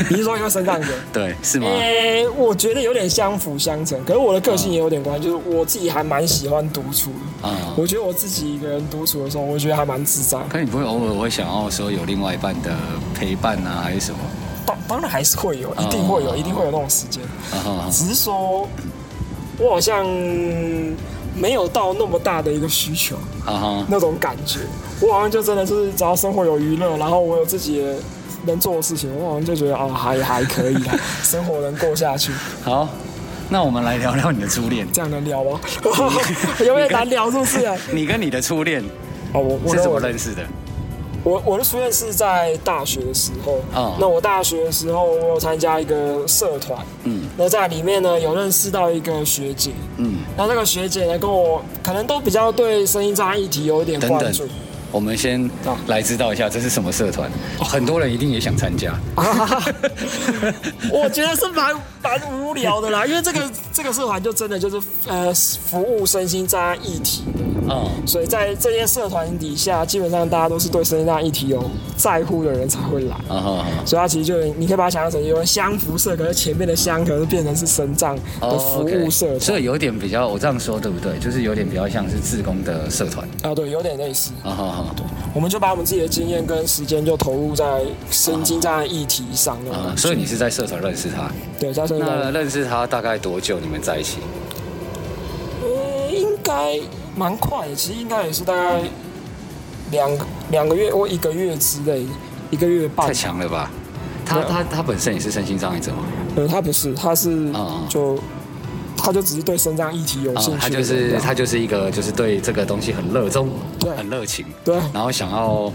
[0.08, 0.88] 你是说因为身上的？
[1.12, 1.68] 对，是吗？
[1.68, 4.02] 诶、欸，我觉得有点相辅相成。
[4.04, 7.48] 可是我的个性也有点关系，就是我自己还蛮喜欢独处的。
[7.48, 10.38] 啊、嗯，我觉得我自己一个人独处的时候，我觉得还蛮自在。
[10.48, 12.76] 可你不会偶尔会想要说有另外一半的
[13.14, 14.18] 陪伴啊，还是什么？
[14.70, 17.22] 当当然还是会有，一定会有，嗯、一定会有那种时间。
[17.66, 18.68] 嗯、只是说，
[19.58, 20.06] 我好像
[21.34, 23.16] 没有到那么大的一个需求。
[23.46, 24.60] 嗯、那种感觉。
[25.00, 27.84] 我好像就真的是只要生活有娱乐，然后我有自己
[28.44, 32.32] 能做的事情，我好像就觉得哦，还还可以啦， 生活能过下去。
[32.62, 32.88] 好，
[33.48, 34.86] 那我们来聊聊你的初恋。
[34.92, 35.58] 这样能聊吗？
[36.60, 37.68] 有点难聊，是不是？
[37.92, 38.84] 你跟你的初恋
[39.32, 40.42] 哦，我我是怎么认识的？
[41.22, 43.60] 我我的初恋是在大学的时候。
[43.74, 43.96] 哦。
[44.00, 46.78] 那我大学的时候，我有参加一个社团。
[47.04, 47.28] 嗯。
[47.36, 49.70] 那在里面呢，有认识到一个学姐。
[49.96, 50.18] 嗯。
[50.36, 54.46] 然后那个学姐呢，跟我可能都比较对声音障碍议题有一点关注。
[54.90, 55.48] 我们先
[55.86, 58.98] 来知道一下这是什么社团，很多人一定也想参加。
[60.92, 73.16] 我觉得是蛮蛮无聊的啦，因为这个这个社团就真的就是呃服务身心障碍议题的，嗯，所以在这些社团底下，基本上大家都是对身心障碍议题有在乎的人才会来。
[73.84, 81.18] 所以它其实就你可以把它想象成一个相辐社，可是前面的相可是变成是身障的服务社团，所以有点比较，我这样说对不对？
[81.18, 83.28] 就是有点比较像是自工的社团。
[83.42, 84.32] 啊，对，有点类似。
[84.96, 89.76] 对，我们就把我们自己的经验跟时间就投入在身心障碍议题上了。
[89.76, 91.30] 啊，所以你是在社团认识他？
[91.58, 92.08] 对，在社团。
[92.22, 93.58] 那认识他大概多久？
[93.60, 94.18] 你们在一起？
[95.62, 96.80] 呃，应该
[97.16, 98.82] 蛮快的，其实应该也是大概
[99.90, 100.10] 两
[100.50, 102.06] 两个月或一个月之内，
[102.50, 103.06] 一个月半。
[103.06, 103.70] 太强了吧？
[104.24, 106.04] 他他他本身也是身心障碍者吗？
[106.36, 107.52] 呃，他不是，他是
[107.88, 108.18] 就。
[109.02, 115.72] 他就只是对身障议题有兴趣，他就是他就是一个就是对这个东西很热衷，对，很热情，对，然后想要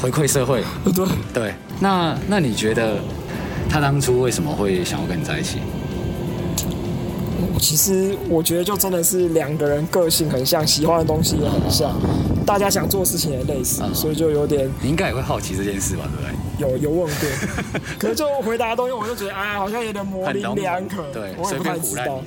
[0.00, 0.62] 回馈社会，
[0.94, 1.54] 对对。
[1.80, 2.96] 那那你觉得
[3.68, 5.58] 他当初为什么会想要跟你在一起？
[7.60, 11.92] 其实我觉得就真的是两个人个性很像，喜欢的东西也很像，
[12.46, 14.70] 大家想做的事情也类似，所以就有点。
[14.80, 16.47] 你应该也会好奇这件事吧，对不对？
[16.58, 22.20] 有有问过， 可是就回答的东西，我就觉得哎，好像有点模棱两可，对，我也不太知道。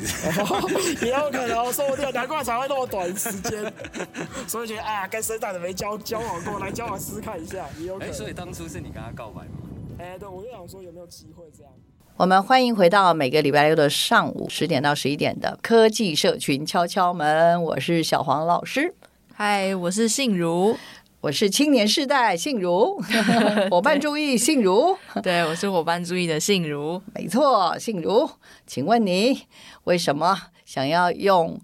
[1.04, 3.74] 也有可能说不定，难怪才会那么短时间，
[4.48, 8.14] 所以觉得啊，跟身障的没交交往过，来交往试试看一下，也有可能。
[8.14, 9.52] 所以当初是你跟他告白吗？
[10.00, 11.72] 哎，对，我就想说有没有机会这样。
[12.16, 18.94] 我们欢迎回到每个礼拜六的上午十点到十一点的科技社群敲敲门，我是小黄老师，
[19.34, 20.78] 嗨，我是信如。
[21.22, 23.00] 我是青年世代信如，
[23.70, 28.28] 伙伴注意信如，对，我是伙伴注意的信如，没错，信如，
[28.66, 29.44] 请问你
[29.84, 31.62] 为什么想要用？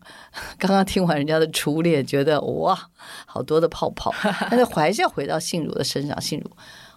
[0.60, 2.78] 刚刚听完人家的初恋，觉得哇，
[3.26, 4.14] 好多的泡泡，
[4.52, 6.52] 但是还是要回到信如的身上，信如。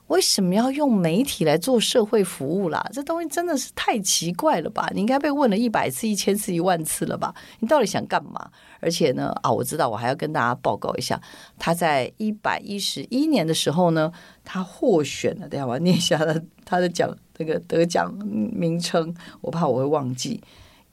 [0.09, 2.85] 为什么要用媒体来做社会服务啦？
[2.93, 4.91] 这东西真的是太奇怪了吧？
[4.93, 7.33] 你应该被问了一百次、一千次、一万次了吧？
[7.61, 8.51] 你到底想干嘛？
[8.81, 11.21] 而且呢，啊，我知道，我还要跟大家报告一下，
[11.59, 14.13] 他在一百一十一年的时候呢，
[14.45, 15.49] 他获选了。
[15.49, 20.43] 等下我要念一下他他的奖那个得奖名称，我怕我会忘记。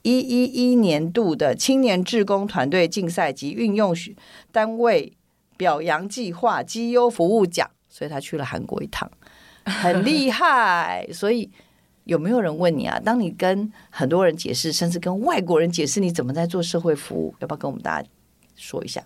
[0.02, 3.94] 一一一年度的青年志工团队竞赛及运用
[4.52, 5.12] 单位
[5.56, 7.68] 表扬计划绩优服务奖。
[7.90, 9.10] 所以他去了韩国一趟，
[9.64, 11.08] 很厉害。
[11.12, 11.50] 所以
[12.08, 12.98] 有没有人问你啊？
[13.04, 18.08] 当你跟很多人解释，甚至跟外国人解释你怎么在做社会服务，要不要跟我们大家
[18.56, 19.04] 说一下？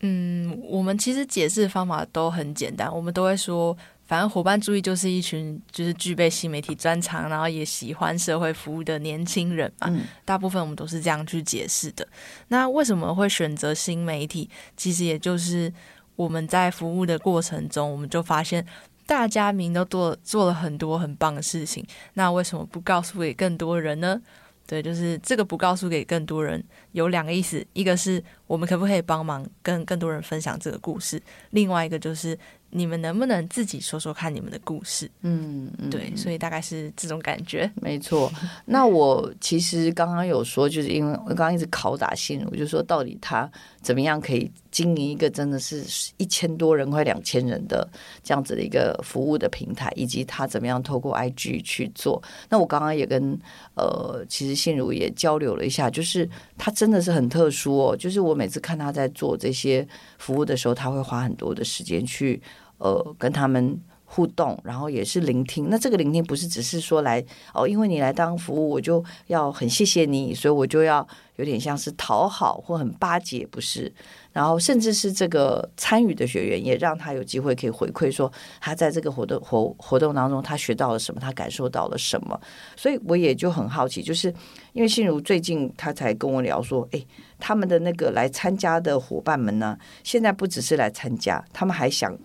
[0.00, 9.88] 嗯，我们其实解释的方法都很简单，我们都会说，反正伙伴注意就是一群就是具备新媒体专长，然后也喜欢社会服务的年轻人嘛。
[9.90, 12.08] 嗯，大部分我们都是这样去解释的。
[12.48, 14.48] 那为什么会选择新媒体？
[14.74, 15.70] 其实也就是
[16.16, 18.64] 我们在服务的过程中，我们就发现
[19.08, 24.20] 大家明都做做了很多很棒的事情，那为什么不告诉给更多人呢？
[24.66, 31.18] 对，就是这个不告诉给更多人，有两个意思，一个是我们可不可以帮忙跟更多人分享这个故事，
[31.50, 32.38] 另外一个就是。
[32.70, 35.10] 你们能不能自己说说看你们的故事？
[35.22, 37.72] 嗯，对，所以大概是这种感觉。
[37.76, 38.30] 没错。
[38.66, 45.84] 那我其实刚刚有说，就是因为我刚刚一直拷打心如，就说到底他怎么样可以经营一个真的是
[46.18, 47.88] 一千多人、快两千人的
[48.22, 52.22] 这样子的一个服务的平台，以及他怎么样透过 IG 去做。
[52.48, 53.36] 那我刚刚也跟
[53.74, 57.96] 呃，其实信如也交流了一下，就是他真的是很特殊哦。
[57.96, 59.84] 就是我每次看他在做这些
[60.18, 62.40] 服务的时候，他会花很多的时间去。
[62.80, 65.68] 呃，跟他们互动，然后也是聆听。
[65.68, 67.20] 那这个聆听不是只是说来
[67.52, 73.92] 哦，因为你来当服务，我就要很谢谢你，所以我就要有点像是讨好或很巴结，不是？
[74.38, 82.40] 然后甚至是这个参与的学员，也让他有机会可以回馈说，他在这个活动活活动当中，他学到了什么，他感受到了什么。
[82.76, 84.32] 所以我也就很好奇，就是
[84.74, 87.04] 因为信如最近他才跟我聊说，诶，
[87.40, 92.16] 他们的那个来参加的伙伴们呢，现在不只是来参加，他们还想。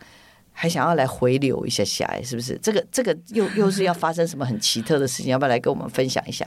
[0.56, 2.56] 还想要来回流一下下，哎，是不是？
[2.62, 5.32] 这个这个又又是要发生什么很奇特的事情？
[5.32, 6.46] 要不要来跟我们分享一下？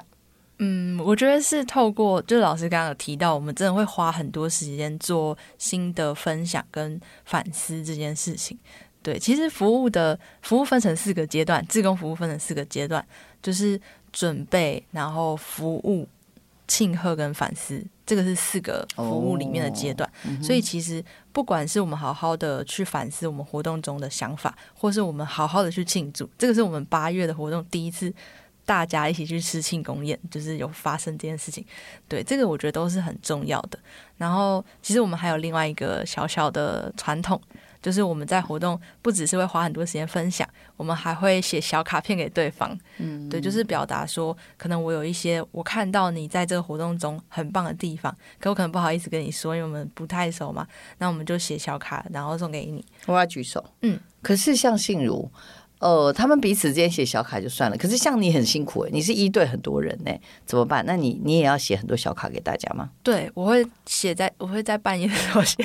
[0.58, 8.58] 嗯，我觉得是透过，就是老师刚刚有提到，我们真的会花很多时间做新的分享跟反思这件事情。
[9.02, 13.06] 对，其实服务的服务分成四个阶段，自工服务分成四个阶段，
[13.42, 13.80] 就是
[14.12, 16.08] 准备，然后服务。
[16.68, 20.10] 庆贺跟反思，这个是四个服务里面的阶段。
[20.24, 21.00] Oh, 所以其实
[21.32, 28.12] 不管是我们好好的去反思我们活动中的想法，或是我们好好的去庆祝，这个是我们八月的活动第一次
[28.66, 31.64] 大家一起去吃庆功宴，就是有发生这件事情。
[32.06, 33.78] 对，这个我觉得都是很重要的。
[34.18, 37.40] 然后其实我们还有另外一个小小的传统。
[37.82, 42.76] 就是我们在活动不只是会花很多时间分享，我们还会写小卡片给对方。
[42.96, 50.66] 嗯，对，就是表达说，可能我有一些我看到你在这个活动中很棒的地方，可我可能不好意思跟你说，因为我们不太熟嘛。
[50.98, 52.84] 那我们就写小卡，然后送给你。
[53.04, 53.64] 我要举手。
[53.82, 55.30] 嗯，可是像信如。
[55.78, 60.12] 呃，他们彼此之间写小卡就算了，可是像你很辛苦诶，你是一对很多人呢，
[60.46, 60.82] 怎么办？
[60.86, 62.90] 那你你也要写很多小卡给大家吗？
[63.02, 65.64] 对，我会写在，我会在半夜的时候写，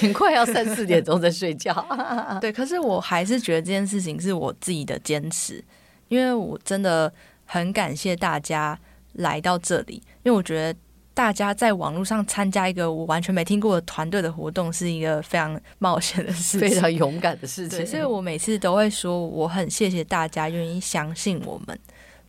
[0.00, 1.74] 很快要三四点钟在睡觉。
[2.40, 5.64] 对，可是我还是觉得这件事情是我自己的坚持，
[6.08, 7.12] 因为我真的
[7.44, 8.78] 很感谢大家
[9.14, 10.78] 来到这里，因为我觉得。
[11.18, 17.84] 大家在网络上参加一个我完全没听过的团队的活动，是一个非常冒险的事情，非常勇敢的事情。
[17.84, 21.76] 所以我每次都会说，我很谢谢大家愿意相信我们。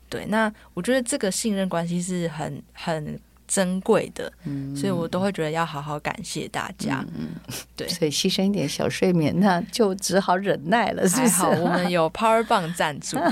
[0.09, 7.03] 对，那我觉得这个信任关系是很很珍贵的，嗯，所以我都会觉得要好好感谢大家。
[7.17, 7.29] 嗯，
[7.75, 11.33] 对，所以牺牲一点小睡眠，那就只好忍耐了，是不是？
[11.33, 13.17] 好我们有 Power 棒赞助。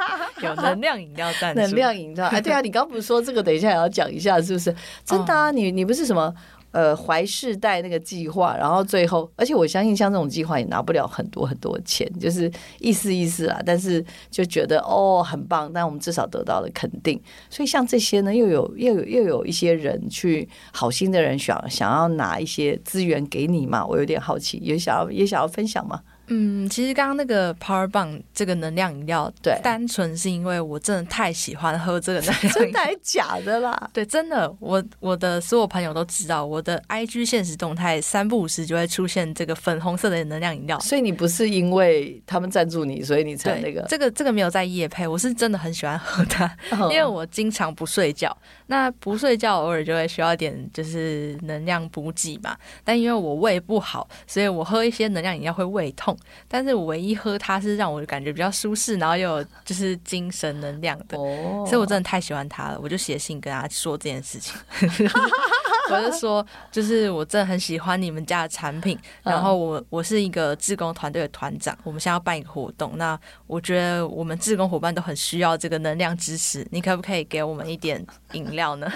[0.40, 3.42] 有能量饮料赞助，能量饮料哎，对啊，你刚不是说这个？
[3.42, 4.74] 等一下也要讲一下，是不是？
[5.04, 6.32] 真的啊，你你不是什么
[6.72, 13.60] 呃怀世代那个计划，然后最后，而且我相信像这种计划也拿不了很多很多钱，就是意思意思啦。
[13.64, 17.20] 但是就觉得哦很棒，但我们至少得到了肯定。
[17.48, 26.00] 所以像这些呢，又有又有又有一些人去好心的人想想要拿一些资源给你嘛，我有点好奇，也想要也想要分享嘛？
[26.32, 33.76] 嗯，其实刚刚那个 Power 棒这个能量饮料，对，单纯是因为我真的太喜欢喝这个能量饮料，真的还假的啦？
[33.92, 40.78] 对，真的，我我的所有朋友都知道，我的 IG 现实动态三不五时就会出现这个粉红色的能量饮料。
[40.78, 43.84] 所以你不是因为他们赞助你，所以你才那个？
[43.88, 46.48] 这个这个没有在夜配，我是真的很喜欢喝它，
[46.90, 48.34] 因为我经常不睡觉，
[48.68, 52.56] 那不睡觉偶尔就会需要点就是能量补给嘛。
[52.84, 56.16] 但因为我胃不好，所以我喝一些能量饮料会胃痛。
[56.48, 61.66] 但是我唯一喝它是让我感觉比较舒适，然后又有就是精神能量的，oh.
[61.68, 62.78] 所以我真的太喜欢它了。
[62.82, 64.54] 我就写信跟他说这件事情，
[65.90, 78.90] 我就说就是我真的很喜欢你们家的产品，然后我我是一个志工团队的团长，我们现在要办一个活动，那我觉得我们志工伙伴都很需要这个能量支持，你可不可以给我们一点饮料呢？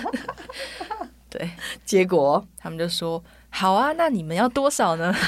[1.31, 1.51] 对，
[1.85, 3.23] 结果他们就说。
[3.57, 5.13] 好啊，那你们要多少呢？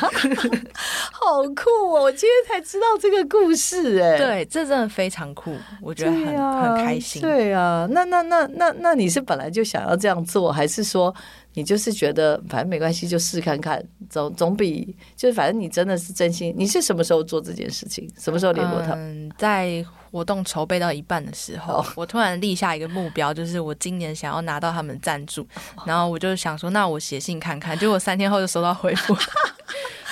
[1.13, 2.03] 好酷哦！
[2.03, 7.23] 我今天才知道这个故事，哎，对，这真的非常酷，我觉得很、啊、很开心。
[7.23, 11.15] 对啊，那那那那那你是本来就想要这样做，还是说
[11.55, 16.53] 你就是觉得反正没关系，就试看看，总总比就是反正你真的是真心。
[16.59, 18.11] 你是什么时候做这件事情？
[18.19, 18.95] 什么时候联络他？
[18.95, 19.85] 嗯，在
[20.17, 25.47] 活动筹备到一半的时候，我突然立下一个目标，就是我今年想要拿到他们赞助，
[25.85, 29.15] 然后我就想说，那我写信看看，结果三天后就收到回复。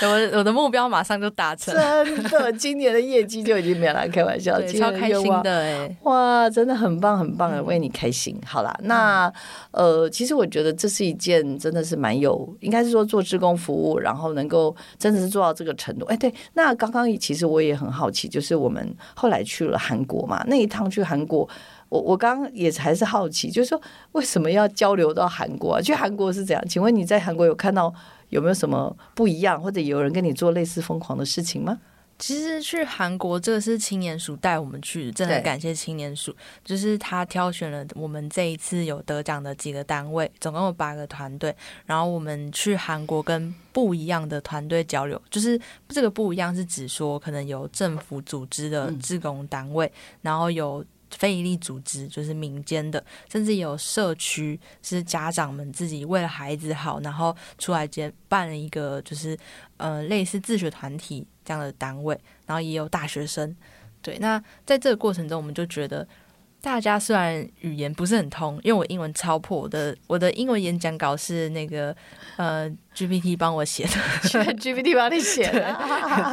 [0.03, 8.37] 我我的目标马上就达成，真的，今年的业绩就已经没有来开玩笑，超开心的哎，哇，真的很棒很棒的，为你开心。
[8.45, 9.33] 好啦，那
[9.71, 16.05] 呃，其实我觉得这是一件真的是蛮有，应该是说做职工服务，然后能够真的是做到这个程度。
[16.07, 21.49] 哎，对，那刚刚其实我也很好奇，就是我们后来去了韩国嘛，那一趟去韩国，
[21.89, 23.81] 我我刚刚也还是好奇，就是说
[24.13, 25.81] 为什么要交流到韩国啊？
[25.81, 26.65] 去韩国是怎样？
[26.69, 27.95] 请问你在韩国有看到？
[28.35, 31.79] 有没有什么不一样，或者有人跟你做类似疯狂的事情吗？
[32.19, 41.55] 其实去韩国这个是青年署带我们去，真的感谢青年署，就是他挑选了我们这一次有得奖的几个单位，总共有八个团队，
[41.87, 49.91] 然后我们去韩国跟不一样的团队交流，就是这个不一样是指说可能有政府组织的志工单位，
[50.23, 50.85] 然后有。
[51.17, 59.37] 非营利组织就是民间的，甚至有社区是家长们自己为了孩子好，然后出来接办了一个就是
[59.77, 63.57] 呃类似自学团体这样的单位，然后也有大学生。
[64.03, 66.07] 对，那在这个过程中，我们就觉得。
[66.65, 71.95] 大家虽然语言不是很通，因为我英文超破，我的我的英文演讲稿是那个
[72.37, 73.91] 呃 GPT 帮我写的
[74.55, 75.61] ，GPT 帮你写的，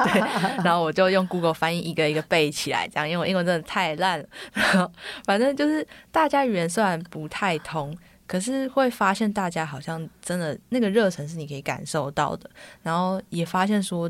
[0.06, 0.22] 对，
[0.64, 4.26] 然后我就用 Google 翻译一个一个背起来，这样，因为我英文真的太烂了。
[4.54, 4.90] 然后
[5.26, 7.94] 反正就是大家语言虽然不太通，
[8.26, 12.50] 可是会发现大家好像真的那个热忱是你可以感受到的，
[12.84, 14.10] 然后也发现说，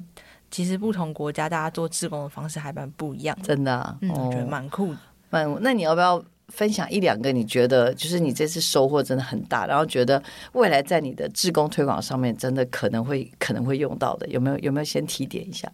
[0.51, 4.99] 其实不同国家大家做志工的方式还蛮不一样的，真的、啊，嗯，我觉得蛮酷的。
[5.31, 10.21] 嗯，那你要不要分享一两个你觉得就是你这次收获真的很大，然后觉得
[10.53, 15.71] 未来在你的志工推广上面真的可能会可能会用到的，有没有有没有先提点一下？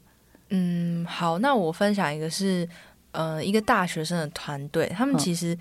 [0.49, 2.67] 嗯，好，那我分享一个是
[3.11, 5.53] 呃一个大学生的团队，他们其实。
[5.53, 5.59] 嗯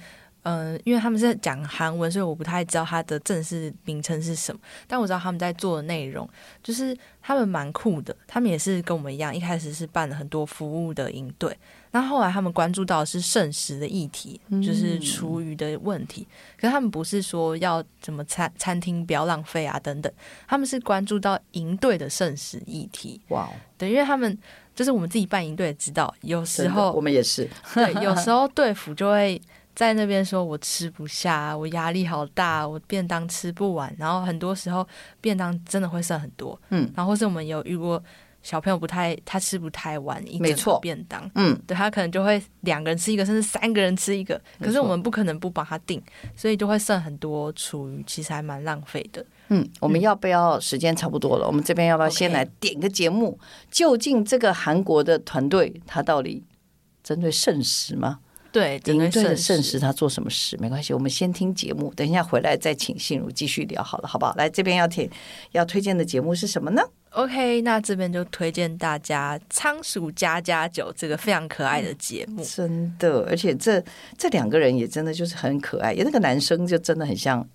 [0.48, 4.60] 嗯、呃，因为他们是讲韩文，所以我不太知道它的正式名称是什么。
[4.86, 6.28] 但我知道他们在做的内容，
[6.62, 8.16] 就是他们蛮酷的。
[8.28, 11.58] 他们也是跟我们一样，一开始是办了很多服务的营队，
[11.90, 16.24] 那后后来他们关注到的是剩食的议题，就是厨余的问题。
[16.56, 20.12] 可是他们不是说要怎么餐餐厅不要浪费啊等等，
[20.46, 23.20] 他们是关注到营队的剩食议题。
[23.30, 24.38] 哇，对，因为他们
[24.76, 29.42] 就是我们自己办营队也知道，有时候我们也是，对，有时候队服就会。
[29.76, 34.84] 在那边说，我吃不下，我压力好大，我便当吃不完，然后很多时候
[35.20, 38.02] 便当真的会剩很多，嗯，然后或是我们有遇过
[38.42, 46.02] 小朋友不太，他吃不太完一整个便当，嗯，对，他可能就会两个人吃一个，甚至三个人吃一个，可是我们不可能不帮他订，
[46.34, 49.22] 所以就会剩很多厨余，其实还蛮浪费的。
[49.48, 51.46] 嗯，我们要不要时间差不多了？
[51.46, 53.38] 我们这边要不要先来点个节目？
[53.70, 56.42] 究竟这个韩国的团队他到底
[57.02, 58.20] 针对剩食吗？
[58.56, 64.34] 对，营队的剩食他做什么事没关系，我们先听节目，等一下回来再请信如继续聊好了，好不好？
[64.36, 65.06] 来这边要听
[65.52, 66.80] 要推荐的节目是什么呢
[67.10, 73.84] ？OK，那这边就推荐大家《仓鼠家家酒》这个非常可爱的节目，真的，而且这
[74.16, 77.46] 这两个人也真的就是很可爱，有那个男生就真的很像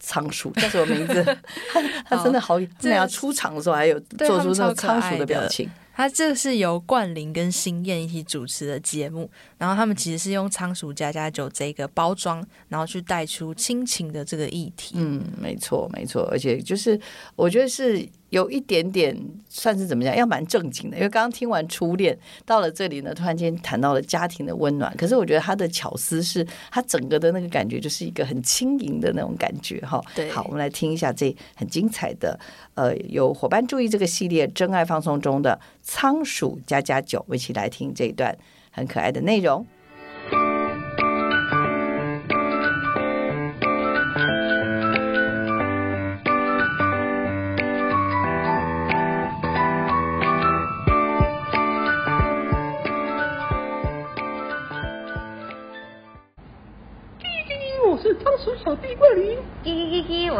[0.00, 1.22] 仓鼠，叫什么名字？
[1.70, 5.68] 他他真的好，真的要出场的时候还有做出那种仓鼠的表情。
[5.96, 14.96] 它这个是由冠霖跟新燕一起主持的节目，然后他们其实是用仓鼠家家酒这个包装，然后去带出亲情的这个议题。
[14.98, 17.00] 嗯，没错，没错，而且就是
[17.34, 18.06] 我觉得是。
[18.30, 19.16] 有一点点
[19.48, 20.96] 算是怎么讲，要蛮正经的。
[20.96, 24.92] 因为刚刚听完初恋，到了这里呢，突然间谈到了家庭的温暖。
[24.96, 30.02] 可是我觉得他的巧思是，他整个的那个感觉就是一个很轻盈的那种感觉哈。
[30.14, 32.38] 对，好，我们来听一下这很精彩的，
[32.74, 38.36] 呃，有伙伴注意这个系列真爱放送中的仓鼠加加酒，我一起来听这一段
[38.70, 39.64] 很可爱的内容。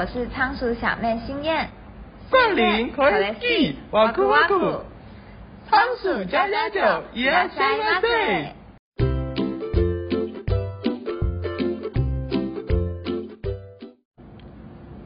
[0.01, 1.69] 我是仓鼠小妹新燕。
[2.29, 4.83] 冠霖，可爱记，哇酷哇酷，
[5.69, 6.79] 仓鼠家家酒，
[7.13, 8.51] いらっしゃいませ。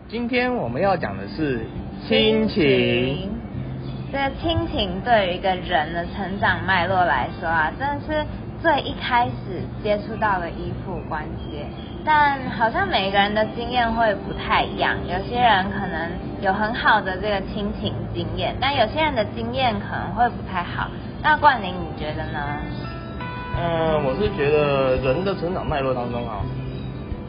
[0.10, 1.68] 今天我们要讲的是
[2.08, 3.30] 亲情。
[4.12, 8.26] 这个亲情对于一个人的成长脉络来说啊，真的是
[8.64, 11.66] 最一开始接触到的依附关系。
[12.13, 16.11] 但好像每个人的经验会不太一样，有些人可能
[16.43, 20.91] 有很好的这个亲情经验，但有些人的经验可能会不太好。
[21.23, 22.59] 那冠霖，你觉得呢？
[23.57, 26.43] 嗯，我是觉得人的成长脉络当中啊，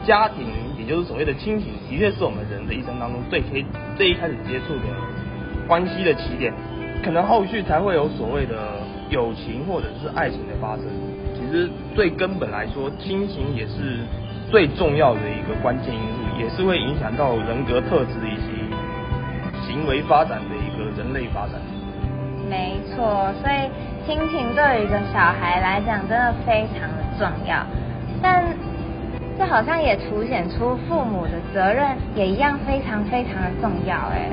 [0.04, 3.64] 家庭也就是所谓的亲情，的确是我们人的一生当中最可以
[3.96, 4.82] 最一开始接触的
[5.68, 6.52] 关系的起点。
[7.04, 8.80] 可能后续才会有所谓的
[9.10, 10.86] 友情或者是爱情的发生。
[11.36, 14.04] 其实最根本来说，亲情也是
[14.52, 21.54] 最重要的一个关键因素，也是会影响到人格特质以及行为发展的一个人类发展。
[22.50, 23.70] 没错，所以
[24.04, 27.64] 亲情对于一个小孩来讲真的非常的重要。
[28.20, 28.44] 但
[29.38, 33.96] 这好像也凸显出父母的责任也一样非常非常的重要。
[34.12, 34.28] 哎，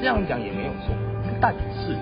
[0.00, 0.94] 这样讲也没有错。
[1.38, 1.94] 但是，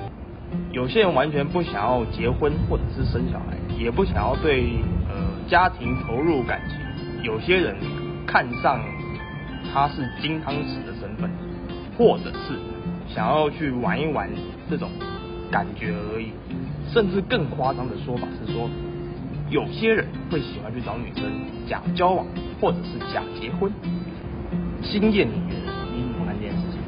[0.71, 5.17] 有些人完全不想要结婚或者是生小孩，也不想要对呃
[5.49, 6.79] 家庭投入感情。
[7.23, 7.77] 有些人
[8.27, 8.81] 看上
[9.73, 11.31] 他是金汤匙的身份，
[11.97, 12.59] 或者是
[13.09, 14.29] 想要去玩一玩
[14.69, 14.91] 这种
[15.51, 16.33] 感觉而已。
[16.93, 18.69] 甚至更夸张的说法是说，
[19.49, 21.31] 有些人会喜欢去找女生
[21.69, 22.27] 假交往，
[22.61, 23.71] 或者是假结婚。
[24.83, 25.55] 心燕，你
[25.95, 26.81] 你怎么看这件事情？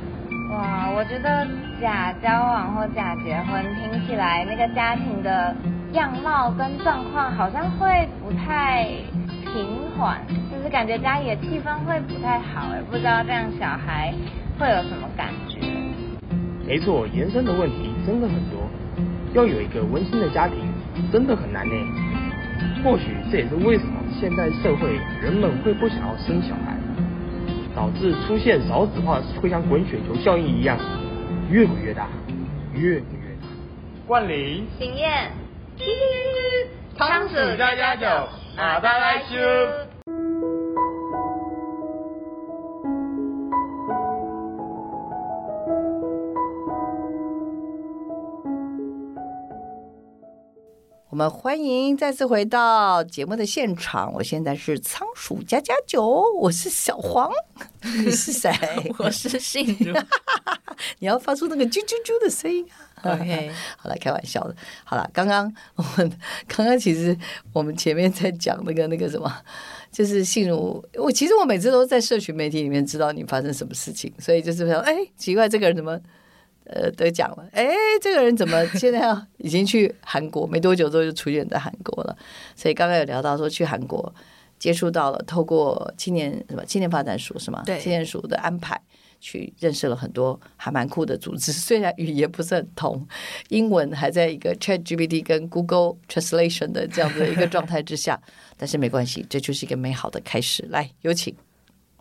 [0.52, 1.46] 哇，我觉得。
[1.82, 5.52] 假交往或假结婚，听起来那个家庭的
[5.94, 8.86] 样貌跟状况好像会不太
[9.52, 9.66] 平
[10.02, 14.12] 缓，就是感觉家里的气氛会不太好哎，不知道这样小孩
[14.58, 15.60] 会有什么感觉？
[16.66, 18.68] 没错，延伸的问题真的很多，
[19.32, 20.56] 要有一个温馨的家庭
[21.12, 21.74] 真的很难呢。
[22.82, 26.76] 或许这也是为什么现在社会人们会不想要生小孩，
[27.72, 30.76] 导致出现少子化会像滚雪球效应一样。
[31.48, 32.08] 越滚越大，
[32.74, 33.46] 越滚越大。
[34.08, 35.30] 冠霖，邢燕，
[36.98, 38.06] 仓鼠家家酒，
[38.56, 39.91] 马达来修。
[51.12, 54.10] 我们欢迎再次回到节目的现场。
[54.14, 57.30] 我现在是仓鼠加加九，我是小黄。
[58.02, 58.50] 你是谁？
[58.98, 59.92] 我是信如。
[61.00, 62.66] 你要发出那个啾啾啾的声音
[63.02, 64.56] 啊！OK， 好了，开玩笑的。
[64.84, 66.10] 好了，刚刚我们
[66.48, 67.14] 刚刚其实
[67.52, 69.30] 我们前面在讲那个那个什么，
[69.92, 70.82] 就是信如。
[70.94, 76.00] 我其实我每次都在社群媒体里面知道你发生什么事情，所以就是说，哎，奇怪，这个人怎么？
[76.64, 77.46] 呃，得奖了！
[77.52, 77.68] 哎，
[78.00, 80.46] 这个人怎么现在要已经去韩国？
[80.46, 82.16] 没多久之后就出现在韩国了。
[82.54, 84.14] 所以刚刚有聊到说去韩国
[84.58, 87.62] 接触到了，透过青年什么青年发展署是吗？
[87.66, 88.80] 对，青年署的安排
[89.20, 91.52] 去认识了很多还蛮酷的组织。
[91.52, 93.06] 虽然语言不是很通，
[93.48, 98.20] 英文还在一个 ChatGPT 跟 Google Translation 的这样的一个状态之下，
[98.56, 100.64] 但是没关系，这就是一个美好的开始。
[100.70, 101.34] 来，有请。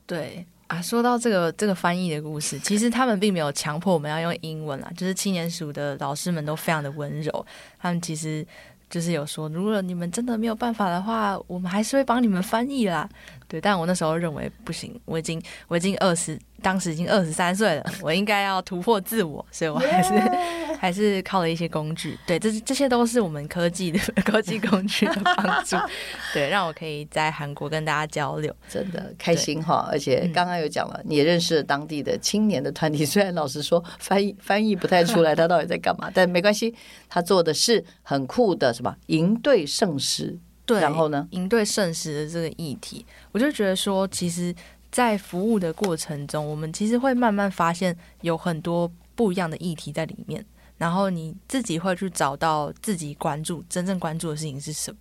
[0.06, 0.46] 对。
[0.72, 7.46] 啊，说到这个这个翻译的故事，其实他们并没有强迫我们要用英文啦，就是青年署的老师们都非常的温柔，
[7.78, 8.48] 他们其实
[8.90, 13.10] 就是有说，如果你们真的没有办法的话，我们还是会帮你们翻译啦。
[13.52, 16.40] 对，但我那时候认为不行，我已经我已经二十。
[16.64, 20.78] 当时已经二十三岁了， 我应该要突破自我，所以我还是、yeah!
[20.78, 22.16] 还是靠了一些工具。
[22.28, 25.76] 对，这这些都是我们科技的 科技工具的帮助，
[26.36, 29.90] 对，让我可以在韩国跟大家交流，真的开心哈。
[29.92, 36.76] 而且刚刚有讲了，你也认识了当地的青年的团体，虽然老实说翻译翻译不太出来他到底在干嘛，但没关系，
[37.10, 40.38] 他做的是很酷的什么营队圣食。
[40.74, 44.54] 对，然后呢，营队圣食的这个议题，我就觉得说其实。
[44.92, 50.46] 在服务的过程中，我们其实会慢慢发现有很多不一样的议题在里面，
[50.78, 54.98] 然后你自己会去找到自己关注、真正关注的事情是什么。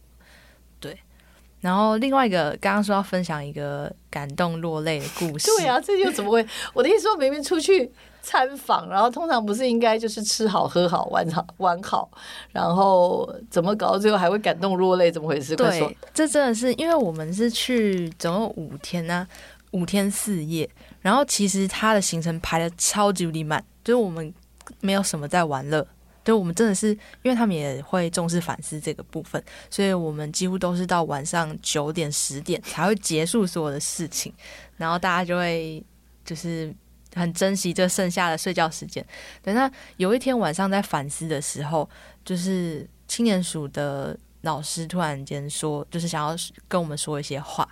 [1.61, 6.47] 对，然后另外一个刚刚说要分享一个感动落泪的故事，对啊，这又怎么会？
[6.73, 7.91] 我的意思说，明明出去
[8.23, 12.11] 参访，然后通常不是应该就是吃好、喝好、玩好、玩好，
[12.53, 15.11] 然后怎么搞到最后还会感动落泪？
[15.11, 15.57] 怎么回事？
[15.57, 15.89] 快说。
[15.89, 19.29] 对，这真的是因为我们是去总共五天呢、啊。
[19.73, 20.69] 五天四夜，
[21.01, 24.35] 然后其实他的行程排的超级无敌满，就是我们
[24.81, 25.87] 没有什么在玩乐，
[26.23, 26.89] 对我们真的是，
[27.23, 34.33] 因为他们也会重视反思这个部分，所以我们几乎都是到晚上九点十点才会结束所有的事情，
[34.77, 35.83] 然后大家就会
[36.25, 36.75] 就是
[37.15, 39.05] 很珍惜这剩下的睡觉时间。
[39.43, 41.89] 等到有一天晚上在反思的时候，
[42.25, 46.37] 就是青年署的老师突然间说，就是想要
[46.69, 47.69] 跟我们说一些话。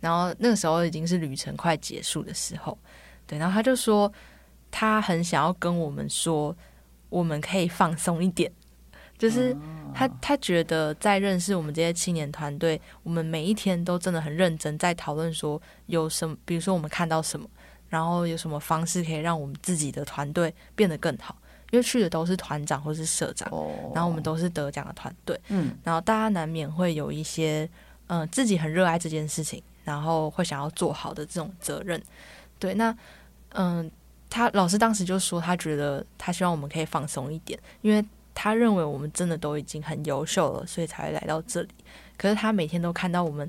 [0.00, 2.76] 然后那个时候已经是旅程快结束的时候，
[3.26, 4.12] 对，然后他就说，
[4.70, 6.54] 他很想要跟我们说，
[7.14, 8.50] 我们可以放松一点。
[9.16, 9.56] 就是
[9.94, 17.48] 他，他觉得在认识我们这些青年团队，我们每一天都真的很认真，在讨论说有什么，比如说我们看到什么，
[17.88, 21.36] 然后有什么方式可以让我们自己的团队变得更好。
[21.70, 23.48] 因为去的都是团长或是社长，
[23.94, 27.68] 然后我们都是得奖的团队，嗯，然后大家难免会有一些，
[28.06, 32.00] 嗯、呃，自己很热爱这件事情，然后会想要做好的这种责任。
[32.60, 32.90] 对，那，
[33.54, 33.90] 嗯、呃，
[34.28, 38.04] 他老师当时就说，他觉得他希望我们可以放松一点，因为。
[38.36, 41.68] 他认为我们真的都已经很优秀了，所以才会来到这里。
[42.16, 43.48] 可是他每天都看到我们，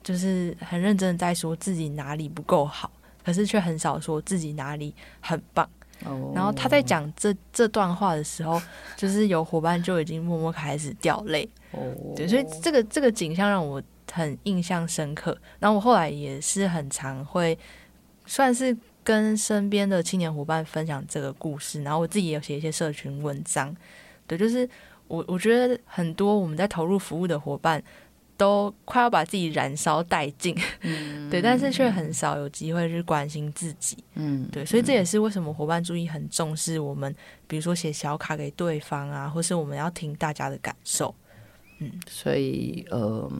[0.00, 2.88] 就是很认真的在说自己哪里不够好，
[3.24, 5.68] 可是却很少说自己哪里很棒。
[6.04, 6.36] Oh.
[6.36, 8.62] 然后他在讲这这段话的时候，
[8.96, 11.50] 就是有伙伴就已经默默开始掉泪。
[11.72, 12.16] Oh.
[12.16, 13.82] 对，所以这个这个景象让我
[14.12, 15.36] 很印象深刻。
[15.58, 17.58] 然后我后来也是很常会
[18.26, 18.72] 算是
[19.04, 23.74] 跟身边的青年伙伴分享这个故事，然后我自己也有写一些社群文章。
[24.26, 24.68] 对，就是
[25.08, 27.82] 我，我觉得很多我们在投入服务的伙伴
[28.36, 37.14] 都快要把自己燃烧殆尽，嗯，对，但是却很少有机会去关心自己，嗯，对，所以这也是为什么伙伴注意很重视我们，
[37.46, 41.14] 比如说写小卡给对方啊，或是我们要听大家的感受，
[41.80, 43.30] 嗯，所以呃，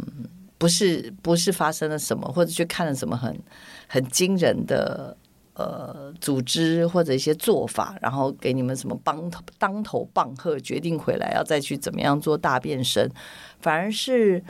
[0.59, 3.39] 不是不是发生了什么，或者去看了什么很
[3.87, 5.17] 很惊人的。
[5.55, 13.11] 呃，组织或者一些做法，然后给你们什么帮头当头棒喝，决定回来要再去怎么样做大变身，
[13.61, 14.43] 反而是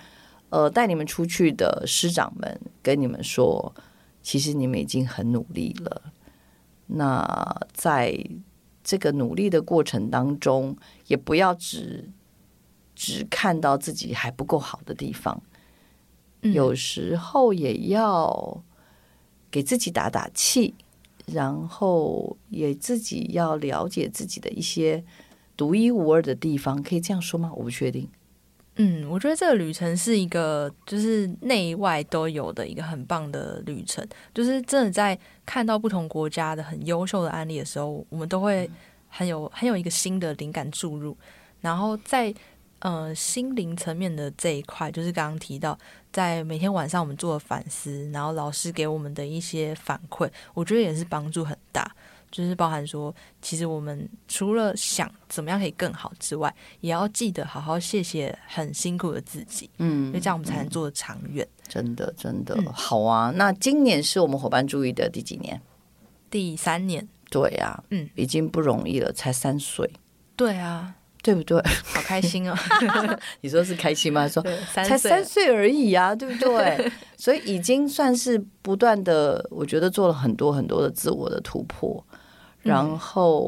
[0.50, 3.74] 呃带你们出去的师长们跟你们说，
[4.22, 6.12] 其实你们已经很努力了。
[6.86, 8.16] 那在
[8.84, 10.76] 这个努力的过程当中，
[11.08, 12.08] 也不要只
[12.94, 15.42] 只看到自己还不够好的地方，
[16.42, 18.62] 嗯，有时候也要
[19.50, 20.76] 给自己打打气。
[21.26, 25.02] 然后也自己要了解自己的一些
[25.56, 27.52] 独一无二的地方，可以这样说吗？
[27.54, 28.08] 我不确定。
[28.76, 38.68] 嗯，我觉得这个旅程是一个就是内外都有的一个很棒的旅程，就是真的在看到不同国家的很优秀的案例的时候，我们都会
[39.08, 41.16] 很有很有一个新的灵感注入，
[41.60, 42.34] 然后在。
[42.84, 45.78] 呃，心灵层面的这一块，就是刚刚提到，
[46.12, 51.90] 在每天晚上我们做的反思，然后老师给我们的一些反馈，我觉得也是帮助很大。
[52.30, 61.46] 就是包含说，其实我们除了想怎么样可以更好之外，也要记得好好谢谢很辛苦的自己，嗯，因为这样我们才能做得长远。
[61.68, 63.30] 真的，真的、嗯、好啊！
[63.36, 65.60] 那今年是我们伙伴注意的第几年？
[66.30, 67.06] 第三年。
[67.30, 69.90] 对啊，嗯，已经不容易了，才三岁。
[70.34, 70.94] 对啊。
[71.22, 71.56] 对不对？
[71.84, 72.54] 好开心哦！
[73.40, 74.26] 你说是开心吗？
[74.28, 76.92] 说才三岁而已啊，对不对？
[77.16, 82.04] 所以已经算是不断的，我觉得做了很多很多的自我的突破。
[82.62, 83.40] 然后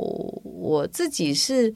[0.45, 1.73] 我自己是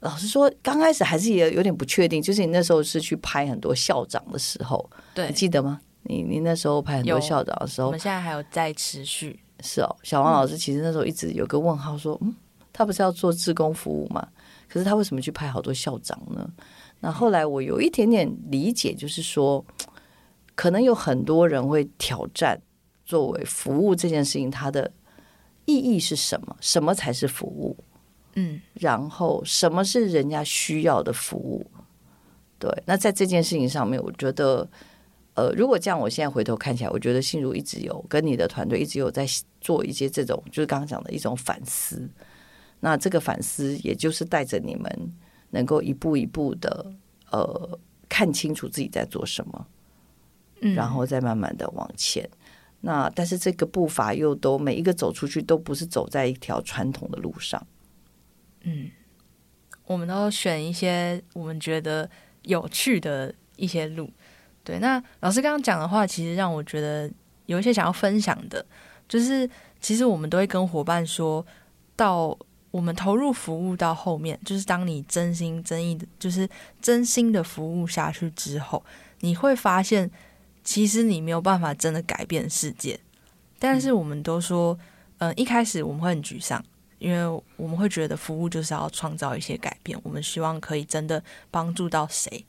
[0.00, 2.20] 老实说，刚开始还是也有点不确定。
[2.22, 5.80] 就是你那时候是去拍很多校长的时候，对，你记得吗？
[6.04, 9.38] 你你那时候拍很多校长的时候，我们现在还有在持续。
[9.62, 12.34] 是哦，小王老师其实那时候一直有个问号，说嗯，
[12.72, 14.26] 他不是要做志工服务吗？
[14.72, 16.50] 可是他为什么去拍好多校长呢？
[17.00, 19.62] 那后来我有一点点理解，就是说，
[20.54, 22.58] 可能有很多人会挑战
[23.04, 24.90] 作为服务这件事情，它的
[25.66, 26.56] 意义是什么？
[26.58, 27.76] 什么才是服务？
[28.36, 31.66] 嗯，然后什么是人家需要的服务？
[32.58, 34.66] 对，那在这件事情上面，我觉得，
[35.34, 39.26] 呃，如果这样，我现在回头看起来，我觉得心如一直有跟你的团队一直有在
[39.60, 42.08] 做一些这种，就是刚刚讲的一种反思。
[42.84, 45.14] 那这个反思，也就是带着你们
[45.50, 46.92] 能够一步一步的
[47.30, 47.78] 呃
[48.08, 49.66] 看清楚自己在做什么，
[50.62, 52.28] 嗯，然后再慢慢的往前。
[52.80, 57.64] 那但是这个步伐又都每一个走出去都不是走在一条传统的路上，
[58.62, 58.90] 嗯，
[59.84, 62.10] 我们都选一些我们觉得
[62.42, 64.10] 有趣的一些路。
[64.64, 67.08] 对，那老师刚刚讲的话，其实让我觉得
[67.46, 68.66] 有一些想要分享的，
[69.08, 71.46] 就是其实我们都会跟伙伴说
[71.94, 72.36] 到。
[72.72, 76.48] 我们投入服务到后面，就是当你真心真意的，就是
[76.80, 78.82] 真心的服务下去之后，
[79.20, 80.10] 你会发现，
[80.64, 82.98] 其实你没有办法真的改变世界。
[83.58, 84.76] 但是我们都说，
[85.18, 86.64] 嗯、呃，一开始我们会很沮丧，
[86.98, 92.44] 因为我们会觉得服务就是要创造一些改变，我们希望可以真的帮助到谁。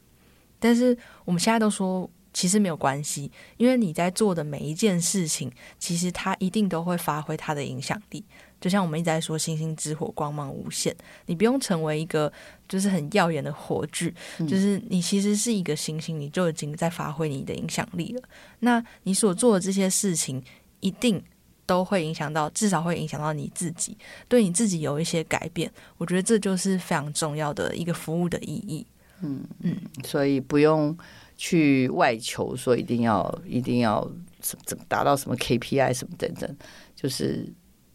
[0.57, 8.23] 但是我们现在都说，其实没有关系，因为你在做的每一件事情，其实它一定都会发挥它的影响力。
[8.63, 10.95] 就像我们一直在说，星星之火光芒无限。
[11.25, 12.31] 你不用成为一个
[12.65, 18.21] 就是很耀眼的火炬，嗯，就是你其实是一个星星，你就已经在发挥你的影响力了。
[18.59, 20.41] 那你所做的这些事情，
[20.79, 21.21] 一定
[21.65, 23.97] 都会影响到，至少会影响到你自己，
[24.29, 25.69] 对你自己有一些改变。
[25.97, 28.87] 我觉得这就是非常重要的一个服务的意义。
[29.19, 30.97] 嗯嗯，所以不用
[31.35, 34.09] 去外求，说一定要一定要
[34.39, 36.57] 怎怎么达到什么 KPI 什么等等，
[36.95, 37.45] 就是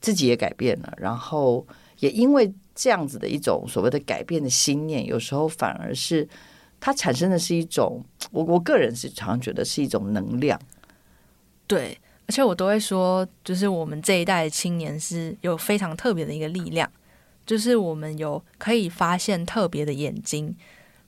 [0.00, 1.66] 自己也改变了，然后
[1.98, 6.28] 也因为这样子的一种所谓的改变的心念，有时候反而是
[6.78, 10.60] 它产生的是一种，我我个人是常常觉得是一种能量，
[11.66, 11.98] 对。
[12.26, 16.86] 而且我都会说，就是我们这一代的青年是有非常特别的一个力量，
[17.46, 20.54] 就是我们有可以发现特别的眼睛，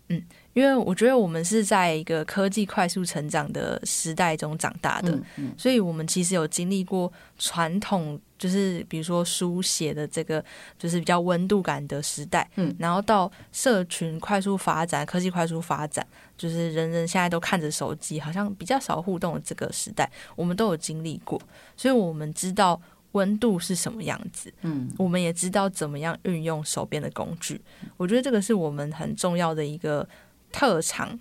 [0.09, 0.23] 嗯，
[0.55, 5.23] 因为我觉得我们是在一个科技快速成长的时代中长大的，
[5.59, 8.19] 所以我们其实有经历过传统。
[8.41, 10.43] 就是比如说书写的这个，
[10.79, 16.05] 就是比较温度感的时代，嗯，然后到社群快速发展、科技快速发展，
[16.39, 21.39] 就是人人现在都看着手机，好像比较少互动的这个时代，我们都有经历过，
[21.77, 22.81] 所以我们知道
[23.13, 27.61] 温度是什么样子，嗯，我们也知道怎么样运用手边的工具，
[27.99, 30.09] 我觉得这个是我们很重要的一个
[30.51, 31.21] 特长。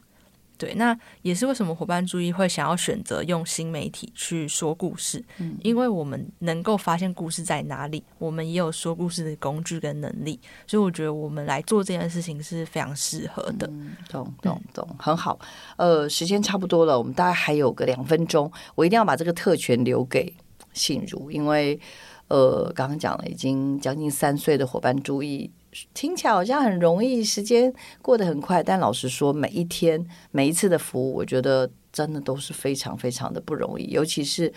[0.60, 10.38] 对，那也是为什么伙伴注意会想要选择用新媒体去说故事，嗯，因为我们能够发现故事在哪里，我们也有说故事的工具跟能力，
[10.68, 13.66] 所以我觉得我们来做这件事情是非常适合的。
[13.72, 15.39] 嗯，懂懂懂，很好。
[15.78, 20.36] 呃，时间差不多了，我们大概还有个两分钟，我一定要把这个特权留给
[20.74, 21.80] 信如，因为
[22.28, 25.49] 呃，刚刚讲了已经将近三岁的伙伴注意。
[25.94, 33.86] 听起来好像很容易，时间过得很快，但老实说，每一天每一次的服务，我觉得真的都是非常非常的不容易。
[33.92, 34.52] 尤其是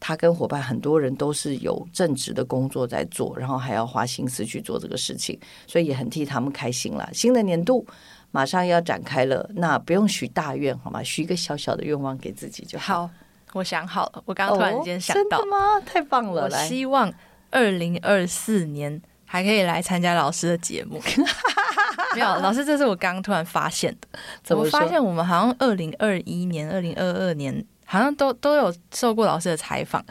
[0.00, 7.08] 他跟伙伴很多人都是有正职的工作在做，然后还要花心思去做这个事情，所以也很替他们开心了。
[7.12, 7.86] 新的年度
[8.30, 11.02] 马上要展开了，那不用许大愿好吗？
[11.02, 13.06] 许一个小小的愿望给自己就好。
[13.08, 13.10] 好，
[13.52, 15.80] 我想好了，我刚刚突然间想到，哦，真的吗？
[15.84, 16.44] 太棒了！
[16.44, 17.12] 我希望
[17.50, 19.02] 二零二四年。
[19.26, 21.02] 还可以来参加老师的节目，
[22.14, 24.18] 没有老师，这是我刚刚突然发现的。
[24.42, 30.02] 怎么发现我们好像二零二一年、二零二二年好像都都有受过老师的采访。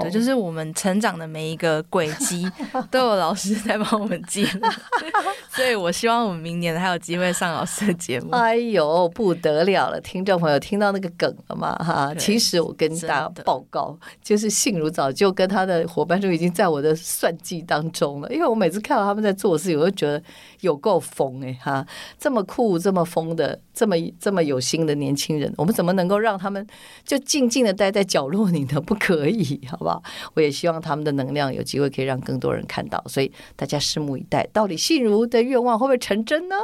[0.00, 2.50] 对，就是我们成长的每一个轨迹
[2.90, 4.60] 都有老师在帮我们记录，
[5.50, 8.30] 所以我希望我们明年还有机会上老师的节目。
[8.30, 10.00] 哎呦，不得了了！
[10.00, 11.76] 听众朋友听到那个梗了吗？
[11.78, 18.32] 哈，其实我跟大家报告，就是信如早就跟他的伙伴就已经在我的算计当中了。
[18.32, 20.22] 因为我每次看到他们在做事情，我就觉得
[20.60, 21.84] 有够疯哎哈，
[22.18, 26.64] 这么酷、这么疯的、这么这么有心的年轻人，我们怎么能够让他们
[27.04, 28.80] 就静静的待在角落里呢？
[28.80, 29.60] 不可以。
[29.72, 30.02] 好不好？
[30.34, 34.46] 我也希望他们的能量有机会可以让更多人看到，所以大家拭目以待。
[34.52, 36.56] 到底信如的愿望会不会成真呢？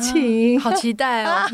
[0.00, 1.46] 请，好期待哦！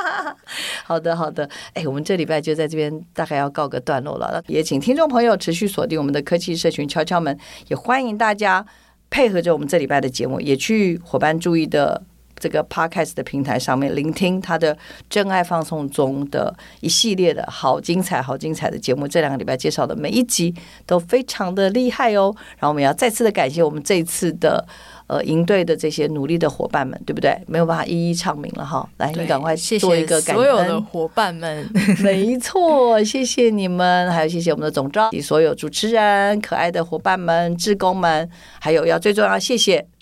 [0.84, 1.48] 好的，好的。
[1.72, 4.42] 哎，我们这礼拜就在这边大概要告个段落了。
[4.46, 7.38] 也请听众朋友持续锁定我们的科技社群敲敲门，
[7.68, 8.64] 也欢迎大家
[9.08, 12.02] 配合着我们这礼拜的节目，也去伙伴注意的。
[12.38, 14.76] 这个 Podcast 的平台上面聆听他的
[15.08, 19.06] 真爱放送中的一系列的好精彩、好精彩的节目。
[19.06, 20.54] 这两个礼拜介绍的每一集
[20.86, 22.34] 都非常的厉害哦。
[22.58, 24.66] 然后我们要再次的感谢我们这一次的
[25.06, 27.38] 呃营队的这些努力的伙伴们，对不对？
[27.46, 28.88] 没有办法一一唱名了哈。
[28.96, 30.20] 来，你赶快做一个。
[30.20, 31.70] 所有的伙伴们，
[32.02, 38.28] 没错，谢谢你们，还有谢谢我们的总召，所有主持人、可爱的伙伴们、志工们，
[38.58, 39.93] 还有要最重要，谢谢。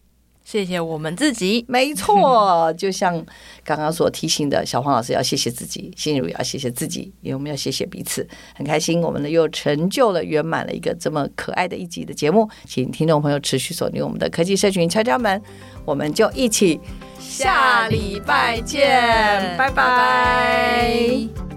[0.45, 3.15] 谢谢我们自己，没错，就像
[3.65, 15.41] 刚刚所提醒的，小黄老师要谢谢自己，心如也要谢谢自己，因为我们要谢谢彼此，很开心，我们呢又成就了圆满了一个这么可爱的一集的节目，请听众朋友持续锁定我们的科技社群敲敲门，
[15.85, 16.81] 我们就一起
[17.19, 19.75] 下礼拜见，拜拜。
[19.75, 21.52] 拜拜。